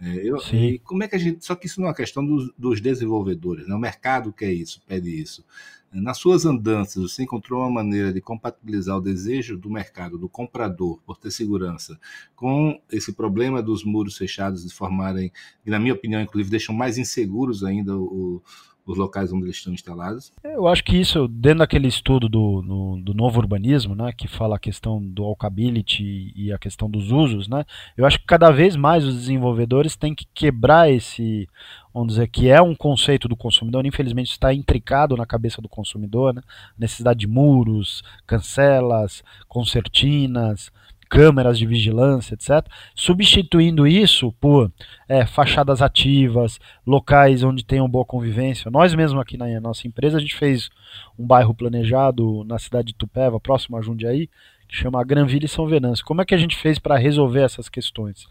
[0.00, 1.44] É, eu, e como é que a gente?
[1.44, 3.74] Só que isso não é uma questão dos, dos desenvolvedores, né?
[3.74, 5.44] O mercado quer isso, pede isso.
[5.92, 10.98] Nas suas andanças, você encontrou uma maneira de compatibilizar o desejo do mercado, do comprador,
[11.04, 12.00] por ter segurança,
[12.34, 15.30] com esse problema dos muros fechados de formarem,
[15.66, 18.42] e na minha opinião, inclusive, deixam mais inseguros ainda o,
[18.84, 20.32] os locais onde eles estão instalados?
[20.42, 24.56] Eu acho que isso, dentro daquele estudo do, no, do novo urbanismo, né, que fala
[24.56, 27.64] a questão do walkability e a questão dos usos, né,
[27.96, 31.48] eu acho que cada vez mais os desenvolvedores têm que quebrar esse,
[31.94, 36.34] vamos dizer, que é um conceito do consumidor, infelizmente está intricado na cabeça do consumidor,
[36.34, 36.42] né,
[36.76, 40.72] necessidade de muros, cancelas, concertinas,
[41.12, 44.72] câmeras de vigilância, etc., substituindo isso por
[45.06, 48.70] é, fachadas ativas, locais onde tenham boa convivência.
[48.70, 50.70] Nós mesmo aqui na nossa empresa, a gente fez
[51.18, 54.26] um bairro planejado na cidade de Tupéva, próximo a Jundiaí,
[54.66, 56.02] que chama Granville e São Venâncio.
[56.02, 58.26] Como é que a gente fez para resolver essas questões?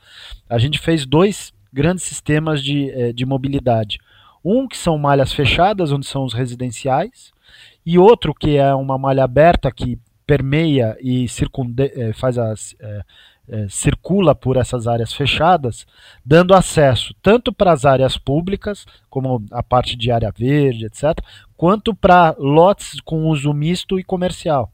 [0.49, 3.99] A gente fez dois grandes sistemas de, é, de mobilidade.
[4.43, 7.31] Um que são malhas fechadas, onde são os residenciais,
[7.85, 9.99] e outro que é uma malha aberta que
[10.31, 13.01] permeia e circunde, eh, faz as, é,
[13.49, 15.85] é, circula por essas áreas fechadas,
[16.25, 21.19] dando acesso tanto para as áreas públicas, como a parte de área verde, etc.,
[21.57, 24.71] quanto para lotes com uso misto e comercial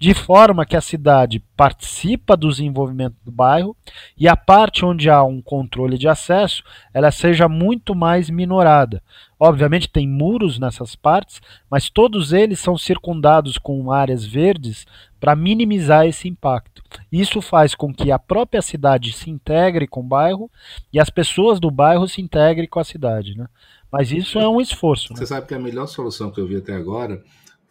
[0.00, 3.76] de forma que a cidade participa do desenvolvimento do bairro
[4.16, 9.02] e a parte onde há um controle de acesso, ela seja muito mais minorada.
[9.38, 14.86] Obviamente tem muros nessas partes, mas todos eles são circundados com áreas verdes
[15.20, 16.82] para minimizar esse impacto.
[17.12, 20.50] Isso faz com que a própria cidade se integre com o bairro
[20.90, 23.46] e as pessoas do bairro se integrem com a cidade, né?
[23.92, 25.12] Mas isso é um esforço.
[25.12, 25.18] Né?
[25.18, 27.22] Você sabe que a melhor solução que eu vi até agora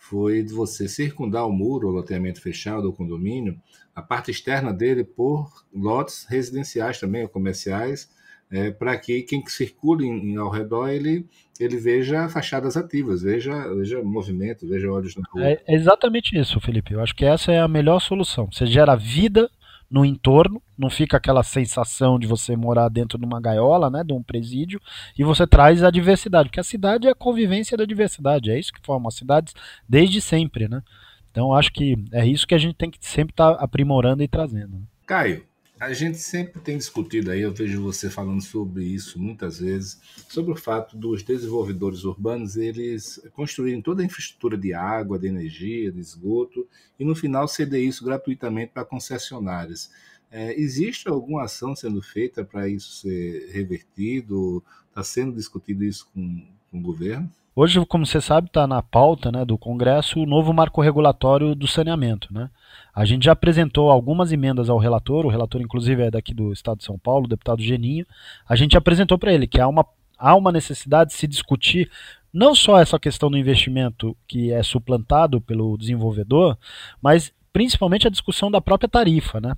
[0.09, 3.55] foi de você circundar o muro, o loteamento fechado, o condomínio,
[3.95, 8.09] a parte externa dele por lotes residenciais também, ou comerciais,
[8.51, 11.27] é, para que quem circule em, ao redor ele,
[11.59, 15.51] ele veja fachadas ativas, veja, veja movimento, veja olhos na rua.
[15.51, 16.95] É exatamente isso, Felipe.
[16.95, 18.49] Eu acho que essa é a melhor solução.
[18.51, 19.47] Você gera vida
[19.89, 24.13] no entorno, não fica aquela sensação de você morar dentro de uma gaiola, né, de
[24.13, 24.79] um presídio,
[25.17, 28.71] e você traz a diversidade, porque a cidade é a convivência da diversidade, é isso
[28.71, 29.53] que forma as cidades
[29.87, 30.83] desde sempre, né?
[31.31, 34.27] Então acho que é isso que a gente tem que sempre estar tá aprimorando e
[34.27, 34.77] trazendo.
[34.77, 34.81] Né?
[35.05, 35.43] Caio,
[35.79, 40.51] a gente sempre tem discutido aí, eu vejo você falando sobre isso muitas vezes, sobre
[40.51, 45.99] o fato dos desenvolvedores urbanos eles construírem toda a infraestrutura de água, de energia, de
[45.99, 46.67] esgoto
[46.99, 49.89] e no final ceder isso gratuitamente para concessionárias.
[50.29, 54.63] É, existe alguma ação sendo feita para isso ser revertido?
[54.89, 57.31] Está sendo discutido isso com, com o governo?
[57.61, 61.67] Hoje, como você sabe, está na pauta né, do Congresso o novo marco regulatório do
[61.67, 62.33] saneamento.
[62.33, 62.49] Né?
[62.95, 66.77] A gente já apresentou algumas emendas ao relator, o relator, inclusive, é daqui do estado
[66.77, 68.07] de São Paulo, o deputado Geninho.
[68.47, 69.85] A gente apresentou para ele que há uma,
[70.17, 71.91] há uma necessidade de se discutir
[72.33, 76.57] não só essa questão do investimento que é suplantado pelo desenvolvedor,
[77.01, 79.53] mas principalmente a discussão da própria tarifa, né?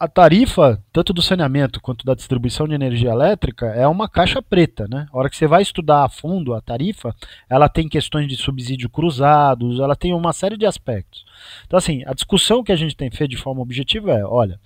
[0.00, 4.86] A tarifa, tanto do saneamento quanto da distribuição de energia elétrica, é uma caixa preta,
[4.88, 5.08] né?
[5.12, 7.12] A hora que você vai estudar a fundo a tarifa,
[7.50, 11.24] ela tem questões de subsídio cruzados, ela tem uma série de aspectos.
[11.66, 14.60] Então, assim, a discussão que a gente tem feito de forma objetiva é, olha,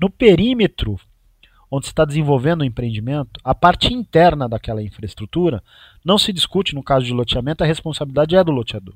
[0.00, 0.98] no perímetro
[1.70, 5.62] onde se está desenvolvendo o empreendimento, a parte interna daquela infraestrutura
[6.04, 8.94] não se discute, no caso de loteamento, a responsabilidade é do loteador.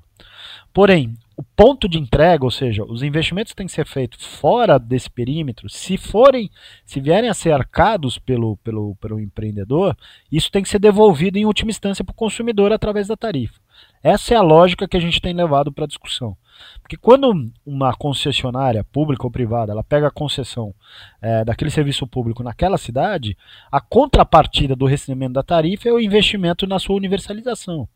[0.73, 5.11] Porém, o ponto de entrega, ou seja, os investimentos têm que ser feitos fora desse
[5.11, 6.51] perímetro, se forem,
[6.85, 9.97] se vierem a ser arcados pelo, pelo, pelo empreendedor,
[10.31, 13.61] isso tem que ser devolvido em última instância para o consumidor através da tarifa.
[14.03, 16.37] Essa é a lógica que a gente tem levado para a discussão.
[16.81, 20.75] Porque quando uma concessionária pública ou privada ela pega a concessão
[21.21, 23.37] é, daquele serviço público naquela cidade,
[23.71, 27.89] a contrapartida do recebimento da tarifa é o investimento na sua universalização.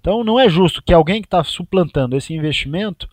[0.00, 3.08] Então não é justo que alguém que está suplantando esse investimento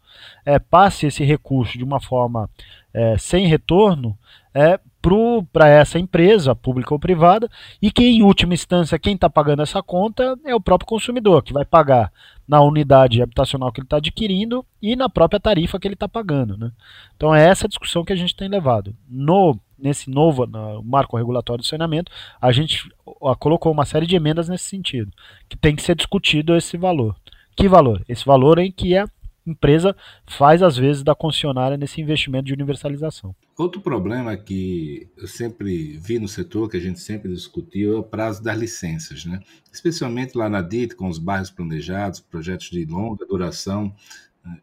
[0.45, 2.49] é, passe esse recurso de uma forma
[2.93, 4.17] é, sem retorno
[4.53, 7.49] é, para essa empresa, pública ou privada,
[7.81, 11.53] e que em última instância quem está pagando essa conta é o próprio consumidor, que
[11.53, 12.11] vai pagar
[12.47, 16.57] na unidade habitacional que ele está adquirindo e na própria tarifa que ele está pagando.
[16.57, 16.71] Né?
[17.15, 18.95] Então é essa discussão que a gente tem levado.
[19.07, 22.89] No, nesse novo no marco regulatório do saneamento, a gente
[23.37, 25.11] colocou uma série de emendas nesse sentido,
[25.47, 27.15] que tem que ser discutido esse valor.
[27.55, 28.03] Que valor?
[28.09, 29.07] Esse valor em que a
[29.49, 29.95] empresa
[30.25, 33.35] faz, às vezes, da concessionária nesse investimento de universalização.
[33.57, 38.03] Outro problema que eu sempre vi no setor, que a gente sempre discutiu, é o
[38.03, 39.39] prazo das licenças, né?
[39.71, 43.93] especialmente lá na DIT, com os bairros planejados, projetos de longa duração.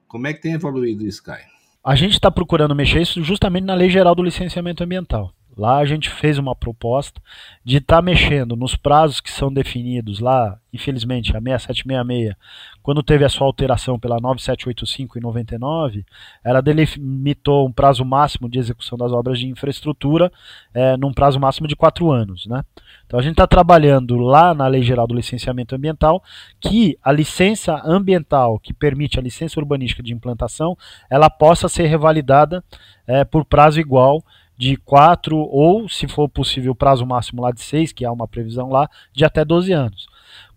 [0.08, 1.44] Como é que tem evoluído isso, Caio?
[1.84, 5.32] A gente está procurando mexer isso justamente na Lei Geral do Licenciamento Ambiental.
[5.56, 7.20] Lá a gente fez uma proposta
[7.64, 12.36] de estar tá mexendo nos prazos que são definidos lá, infelizmente, a 6766,
[12.82, 16.04] quando teve a sua alteração pela 9785 e 99,
[16.44, 20.30] ela delimitou um prazo máximo de execução das obras de infraestrutura
[20.74, 22.46] é, num prazo máximo de quatro anos.
[22.46, 22.62] Né?
[23.06, 26.22] Então a gente está trabalhando lá na Lei Geral do Licenciamento Ambiental
[26.60, 30.76] que a licença ambiental que permite a licença urbanística de implantação,
[31.08, 32.62] ela possa ser revalidada
[33.06, 34.22] é, por prazo igual
[34.56, 38.26] de 4 ou, se for possível, o prazo máximo lá de 6, que há uma
[38.26, 40.06] previsão lá, de até 12 anos.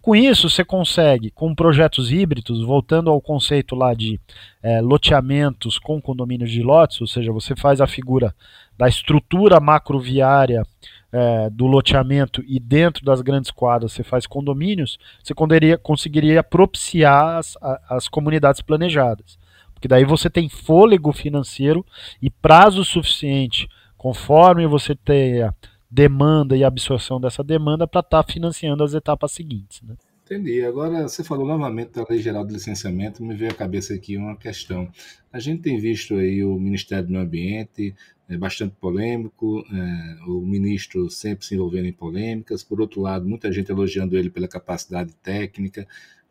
[0.01, 4.19] Com isso, você consegue, com projetos híbridos, voltando ao conceito lá de
[4.63, 8.33] é, loteamentos com condomínios de lotes, ou seja, você faz a figura
[8.77, 10.63] da estrutura macroviária
[11.11, 17.37] é, do loteamento e dentro das grandes quadras você faz condomínios, você conseguiria, conseguiria propiciar
[17.37, 17.57] as,
[17.89, 19.37] as comunidades planejadas.
[19.73, 21.85] Porque daí você tem fôlego financeiro
[22.21, 23.67] e prazo suficiente
[23.99, 25.53] conforme você tenha
[25.91, 29.81] demanda e absorção dessa demanda para estar tá financiando as etapas seguintes.
[29.81, 29.95] Né?
[30.23, 30.63] Entendi.
[30.63, 34.37] Agora, você falou novamente da Lei Geral de Licenciamento, me veio à cabeça aqui uma
[34.37, 34.89] questão.
[35.33, 37.93] A gente tem visto aí o Ministério do Meio Ambiente
[38.29, 43.51] é bastante polêmico, é, o ministro sempre se envolvendo em polêmicas, por outro lado, muita
[43.51, 45.85] gente elogiando ele pela capacidade técnica.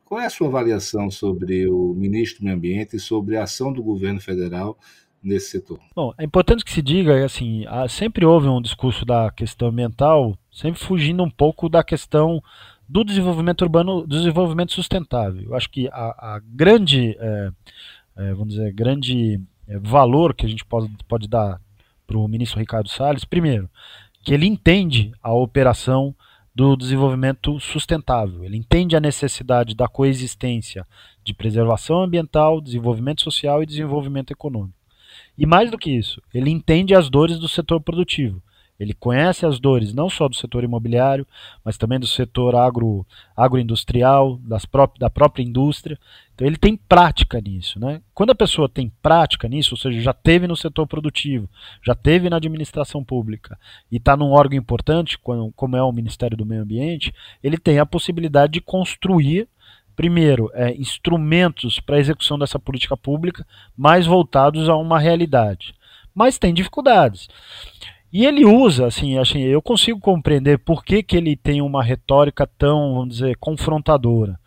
[0.05, 3.73] Qual é a sua avaliação sobre o ministro do Meio Ambiente e sobre a ação
[3.73, 4.79] do governo federal
[5.23, 5.79] nesse setor?
[5.95, 10.81] Bom, é importante que se diga, assim, sempre houve um discurso da questão ambiental, sempre
[10.81, 12.43] fugindo um pouco da questão
[12.89, 15.43] do desenvolvimento urbano, do desenvolvimento sustentável.
[15.43, 17.51] Eu acho que a, a grande, é,
[18.17, 21.61] é, vamos dizer, grande é, valor que a gente pode, pode dar
[22.07, 23.69] para o ministro Ricardo Salles, primeiro,
[24.25, 26.15] que ele entende a operação
[26.55, 28.43] do desenvolvimento sustentável.
[28.43, 30.87] Ele entende a necessidade da coexistência
[31.23, 34.78] de preservação ambiental, desenvolvimento social e desenvolvimento econômico.
[35.39, 38.43] E mais do que isso, ele entende as dores do setor produtivo.
[38.79, 41.27] Ele conhece as dores não só do setor imobiliário,
[41.65, 43.05] mas também do setor agro,
[43.37, 45.99] agroindustrial, das pró da própria indústria.
[46.35, 47.81] Então ele tem prática nisso.
[47.81, 48.01] Né?
[48.15, 51.49] Quando a pessoa tem prática nisso, ou seja, já teve no setor produtivo,
[51.85, 53.59] já teve na administração pública
[53.91, 57.13] e está num órgão importante, como é o Ministério do Meio Ambiente,
[57.43, 59.49] ele tem a possibilidade de construir
[59.99, 63.45] primeiro, é, instrumentos para a execução dessa política pública
[63.77, 65.75] mais voltados a uma realidade.
[66.15, 67.29] Mas tem dificuldades.
[68.13, 72.47] E ele usa, assim, assim, eu consigo compreender por que, que ele tem uma retórica
[72.47, 74.39] tão, vamos dizer, confrontadora.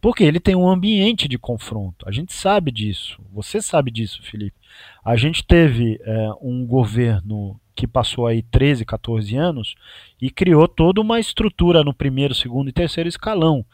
[0.00, 2.08] Porque ele tem um ambiente de confronto.
[2.08, 3.20] A gente sabe disso.
[3.32, 4.56] Você sabe disso, Felipe.
[5.04, 9.74] A gente teve é, um governo que passou aí 13, 14 anos
[10.20, 13.64] e criou toda uma estrutura no primeiro, segundo e terceiro escalão.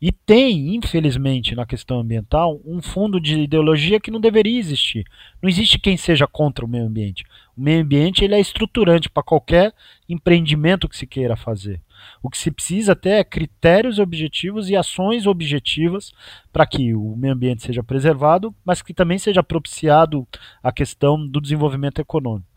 [0.00, 5.06] E tem, infelizmente, na questão ambiental, um fundo de ideologia que não deveria existir.
[5.40, 7.24] Não existe quem seja contra o meio ambiente.
[7.56, 9.72] O meio ambiente ele é estruturante para qualquer
[10.08, 11.80] empreendimento que se queira fazer.
[12.20, 16.12] O que se precisa até é critérios objetivos e ações objetivas
[16.52, 20.26] para que o meio ambiente seja preservado, mas que também seja propiciado
[20.60, 22.51] a questão do desenvolvimento econômico.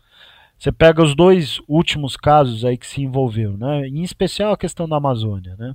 [0.58, 3.86] Você pega os dois últimos casos aí que se envolveu, né?
[3.88, 5.54] em especial a questão da Amazônia.
[5.58, 5.74] Né?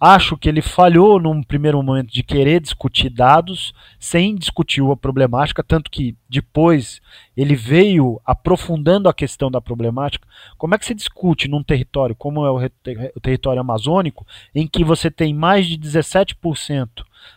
[0.00, 5.62] Acho que ele falhou num primeiro momento de querer discutir dados sem discutir a problemática,
[5.62, 7.00] tanto que depois
[7.34, 10.28] ele veio aprofundando a questão da problemática.
[10.58, 15.10] Como é que se discute num território como é o, território amazônico, em que você
[15.10, 16.88] tem mais de 17%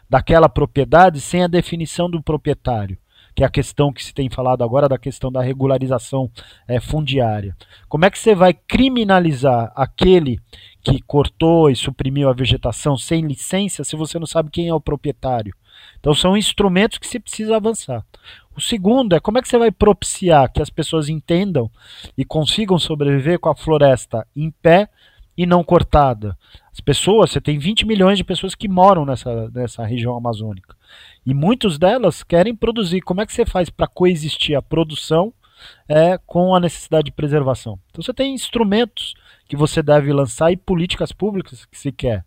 [0.09, 2.97] daquela propriedade sem a definição do proprietário?
[3.39, 6.29] Que é a questão que se tem falado agora da questão da regularização
[6.67, 7.55] é, fundiária.
[7.87, 10.41] Como é que você vai criminalizar aquele
[10.83, 14.81] que cortou e suprimiu a vegetação sem licença se você não sabe quem é o
[14.81, 15.55] proprietário?
[16.01, 18.05] Então são instrumentos que se precisa avançar.
[18.57, 21.71] O segundo é como é que você vai propiciar que as pessoas entendam
[22.17, 24.89] e consigam sobreviver com a floresta em pé
[25.39, 26.37] e não cortada.
[26.69, 30.75] As pessoas, você tem 20 milhões de pessoas que moram nessa, nessa região amazônica.
[31.25, 32.99] E muitas delas querem produzir.
[32.99, 35.33] Como é que você faz para coexistir a produção
[35.87, 37.79] é, com a necessidade de preservação?
[37.89, 39.13] Então você tem instrumentos
[39.47, 42.25] que você deve lançar e políticas públicas que se quer.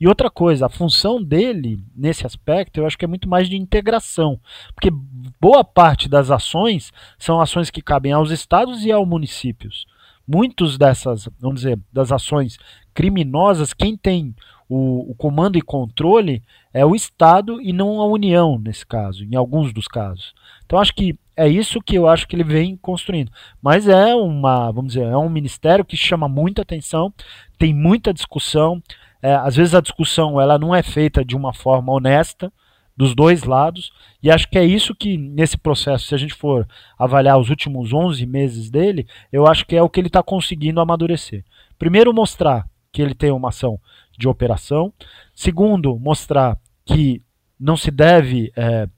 [0.00, 3.58] E outra coisa, a função dele nesse aspecto, eu acho que é muito mais de
[3.58, 4.40] integração,
[4.74, 4.90] porque
[5.38, 9.86] boa parte das ações são ações que cabem aos estados e aos municípios.
[10.26, 12.58] Muitos dessas, vamos dizer, das ações
[12.92, 14.34] criminosas, quem tem
[14.68, 19.34] o, o, comando e controle é o Estado e não a União, nesse caso, em
[19.34, 20.34] alguns dos casos.
[20.64, 23.30] Então acho que é isso que eu acho que ele vem construindo.
[23.60, 27.12] Mas é uma, vamos dizer, é um ministério que chama muita atenção,
[27.58, 28.82] tem muita discussão.
[29.20, 32.52] É, às vezes a discussão ela não é feita de uma forma honesta
[32.96, 33.92] dos dois lados,
[34.22, 36.66] e acho que é isso que nesse processo, se a gente for
[36.98, 40.80] avaliar os últimos 11 meses dele, eu acho que é o que ele está conseguindo
[40.80, 41.44] amadurecer.
[41.78, 43.78] Primeiro, mostrar que ele tem uma ação
[44.16, 44.92] de operação.
[45.34, 47.20] Segundo, mostrar que
[47.58, 48.88] não se deve é,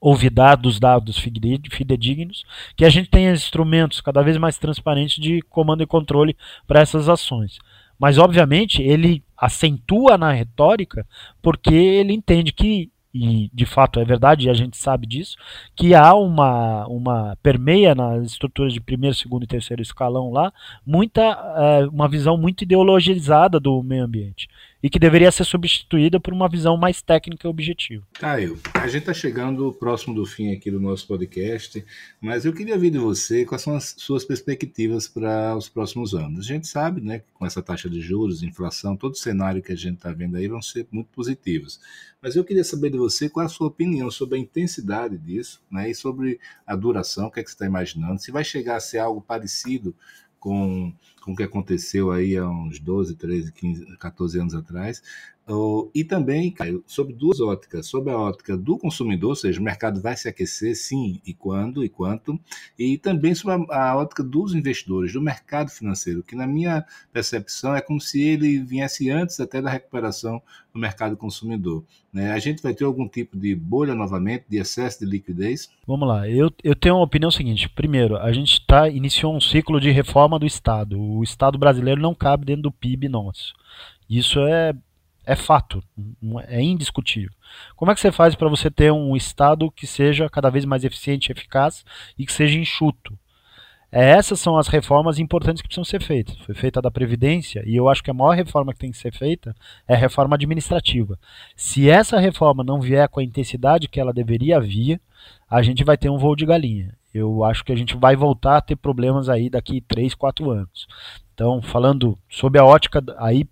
[0.00, 2.44] olvidar dos dados fidedignos,
[2.76, 7.08] que a gente tenha instrumentos cada vez mais transparentes de comando e controle para essas
[7.08, 7.58] ações.
[7.98, 11.06] Mas, obviamente, ele acentua na retórica
[11.42, 15.36] porque ele entende que e de fato é verdade, e a gente sabe disso,
[15.74, 20.52] que há uma, uma permeia nas estruturas de primeiro, segundo e terceiro escalão lá,
[20.84, 24.48] muita, é, uma visão muito ideologizada do meio ambiente
[24.82, 28.06] e que deveria ser substituída por uma visão mais técnica e objetiva.
[28.14, 31.84] Caio, a gente está chegando próximo do fim aqui do nosso podcast,
[32.20, 36.40] mas eu queria ouvir de você quais são as suas perspectivas para os próximos anos.
[36.40, 39.72] A gente sabe, né, que com essa taxa de juros, inflação, todo o cenário que
[39.72, 41.80] a gente está vendo aí vão ser muito positivos.
[42.20, 45.62] Mas eu queria saber de você qual é a sua opinião sobre a intensidade disso,
[45.70, 48.76] né, e sobre a duração, o que, é que você está imaginando, se vai chegar
[48.76, 49.94] a ser algo parecido
[50.38, 55.02] com, com o que aconteceu aí há uns 12, 13, 15, 14 anos atrás,
[55.94, 60.00] e também, Caio, sobre duas óticas, sobre a ótica do consumidor, ou seja, o mercado
[60.00, 62.38] vai se aquecer, sim, e quando e quanto,
[62.76, 67.80] e também sobre a, ótica dos investidores, do mercado financeiro, que na minha percepção é
[67.80, 70.42] como se ele viesse antes até da recuperação
[70.74, 71.84] do mercado consumidor.
[72.12, 72.32] Né?
[72.32, 75.70] A gente vai ter algum tipo de bolha novamente, de excesso de liquidez?
[75.86, 77.68] Vamos lá, eu, eu tenho uma opinião seguinte.
[77.68, 81.00] Primeiro, a gente tá, iniciou um ciclo de reforma do Estado.
[81.00, 83.54] O Estado brasileiro não cabe dentro do PIB nosso.
[84.08, 84.74] Isso é
[85.26, 85.82] é fato,
[86.46, 87.32] é indiscutível.
[87.74, 90.84] Como é que você faz para você ter um Estado que seja cada vez mais
[90.84, 91.84] eficiente, eficaz
[92.16, 93.18] e que seja enxuto?
[93.90, 96.36] É, essas são as reformas importantes que precisam ser feitas.
[96.38, 98.98] Foi feita a da Previdência, e eu acho que a maior reforma que tem que
[98.98, 99.54] ser feita
[99.86, 101.18] é a reforma administrativa.
[101.56, 105.00] Se essa reforma não vier com a intensidade que ela deveria vir,
[105.48, 106.94] a gente vai ter um voo de galinha.
[107.14, 110.86] Eu acho que a gente vai voltar a ter problemas aí daqui 3, 4 anos.
[111.32, 113.46] Então, falando sobre a ótica aí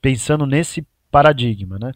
[0.00, 1.78] pensando nesse paradigma.
[1.78, 1.92] Né?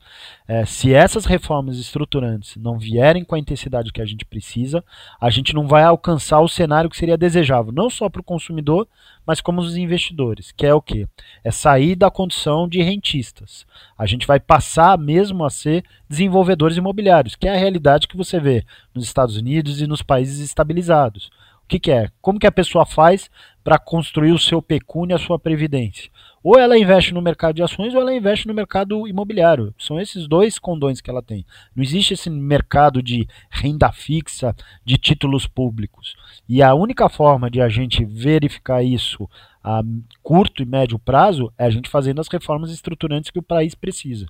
[0.46, 4.84] É, se essas reformas estruturantes não vierem com a intensidade que a gente precisa,
[5.18, 8.86] a gente não vai alcançar o cenário que seria desejável, não só para o consumidor,
[9.26, 11.08] mas como os investidores, que é o quê?
[11.42, 13.66] É sair da condição de rentistas.
[13.98, 18.38] A gente vai passar mesmo a ser desenvolvedores imobiliários, que é a realidade que você
[18.38, 18.64] vê
[18.94, 21.30] nos Estados Unidos e nos países estabilizados.
[21.64, 22.08] O que, que é?
[22.22, 23.28] Como que a pessoa faz
[23.64, 26.08] para construir o seu pecúnio, a sua previdência?
[26.48, 29.74] Ou ela investe no mercado de ações ou ela investe no mercado imobiliário.
[29.76, 31.44] São esses dois condões que ela tem.
[31.74, 36.14] Não existe esse mercado de renda fixa, de títulos públicos.
[36.48, 39.28] E a única forma de a gente verificar isso
[39.60, 39.82] a
[40.22, 44.26] curto e médio prazo é a gente fazendo as reformas estruturantes que o país precisa.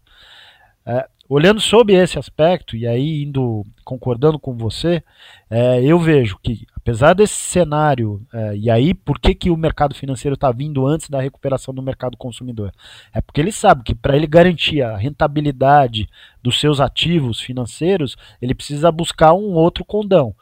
[0.86, 5.02] É, olhando sob esse aspecto, e aí indo concordando com você,
[5.50, 9.92] é, eu vejo que, apesar desse cenário, é, e aí por que, que o mercado
[9.92, 12.72] financeiro está vindo antes da recuperação do mercado consumidor?
[13.12, 16.08] É porque ele sabe que para ele garantir a rentabilidade
[16.40, 20.32] dos seus ativos financeiros, ele precisa buscar um outro condão.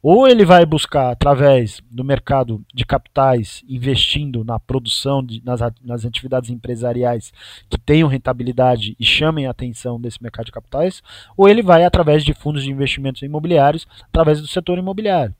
[0.00, 6.04] Ou ele vai buscar através do mercado de capitais, investindo na produção, de, nas, nas
[6.04, 7.32] atividades empresariais
[7.68, 11.02] que tenham rentabilidade e chamem a atenção desse mercado de capitais,
[11.36, 15.34] ou ele vai através de fundos de investimentos imobiliários, através do setor imobiliário.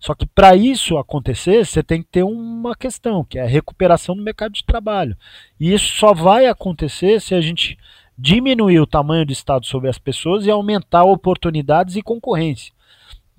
[0.00, 4.16] Só que para isso acontecer, você tem que ter uma questão, que é a recuperação
[4.16, 5.16] do mercado de trabalho.
[5.58, 7.78] E isso só vai acontecer se a gente
[8.18, 12.72] diminuir o tamanho do Estado sobre as pessoas e aumentar oportunidades e concorrência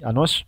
[0.03, 0.43] a nós,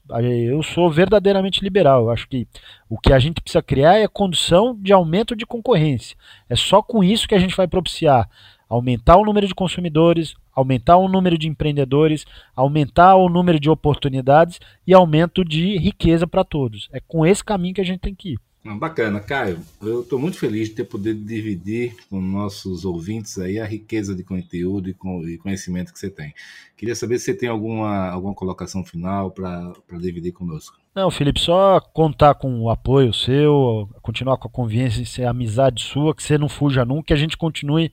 [0.48, 2.04] eu sou verdadeiramente liberal.
[2.04, 2.48] Eu acho que
[2.90, 6.18] o que a gente precisa criar é condição de aumento de concorrência.
[6.50, 8.30] É só com isso que a gente vai propiciar
[8.74, 14.60] aumentar o número de consumidores, aumentar o número de empreendedores, aumentar o número de oportunidades
[14.86, 16.90] e aumento de riqueza para todos.
[16.92, 18.40] É com esse caminho que a gente tem que ir.
[18.80, 19.60] Bacana, Caio.
[19.82, 24.24] Eu estou muito feliz de ter poder dividir com nossos ouvintes aí a riqueza de
[24.24, 26.34] conteúdo e conhecimento que você tem.
[26.78, 30.78] Queria saber se você tem alguma, alguma colocação final para dividir conosco.
[30.96, 35.84] Não, Felipe, só contar com o apoio seu, continuar com a convivência e a amizade
[35.84, 37.92] sua, que você não fuja nunca, que a gente continue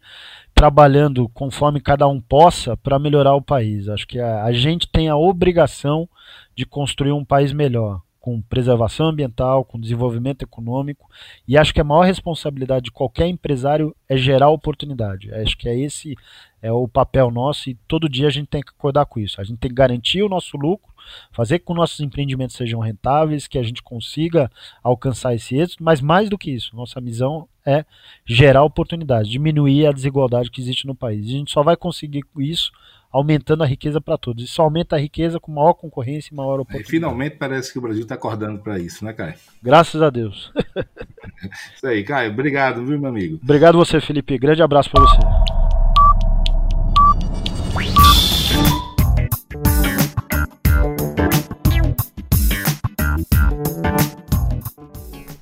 [0.60, 3.88] trabalhando conforme cada um possa para melhorar o país.
[3.88, 6.06] Acho que a, a gente tem a obrigação
[6.54, 11.08] de construir um país melhor com preservação ambiental, com desenvolvimento econômico,
[11.48, 15.32] e acho que a maior responsabilidade de qualquer empresário é gerar oportunidade.
[15.32, 16.14] Acho que é esse
[16.62, 19.40] é o papel nosso e todo dia a gente tem que acordar com isso.
[19.40, 20.92] A gente tem que garantir o nosso lucro,
[21.32, 24.50] fazer com que nossos empreendimentos sejam rentáveis, que a gente consiga
[24.82, 27.86] alcançar esse êxito, mas mais do que isso, nossa missão é
[28.26, 31.26] gerar oportunidade, diminuir a desigualdade que existe no país.
[31.26, 32.70] E a gente só vai conseguir isso
[33.10, 34.44] aumentando a riqueza para todos.
[34.44, 36.88] Isso aumenta a riqueza com maior concorrência e maior oportunidade.
[36.88, 39.34] E finalmente parece que o Brasil está acordando para isso, né, Caio?
[39.62, 40.52] Graças a Deus.
[41.74, 42.30] isso aí, Caio.
[42.32, 43.40] Obrigado, viu, meu amigo?
[43.42, 44.38] Obrigado você, Felipe.
[44.38, 45.18] Grande abraço para você.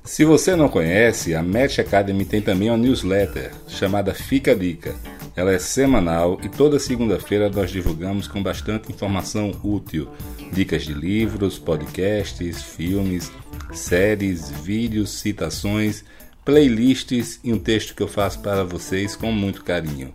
[0.04, 4.96] Se você não conhece, a Match Academy tem também uma newsletter chamada Fica a Dica
[5.38, 10.08] ela é semanal e toda segunda-feira nós divulgamos com bastante informação útil,
[10.52, 13.30] dicas de livros, podcasts, filmes,
[13.72, 16.02] séries, vídeos, citações,
[16.44, 20.12] playlists e um texto que eu faço para vocês com muito carinho.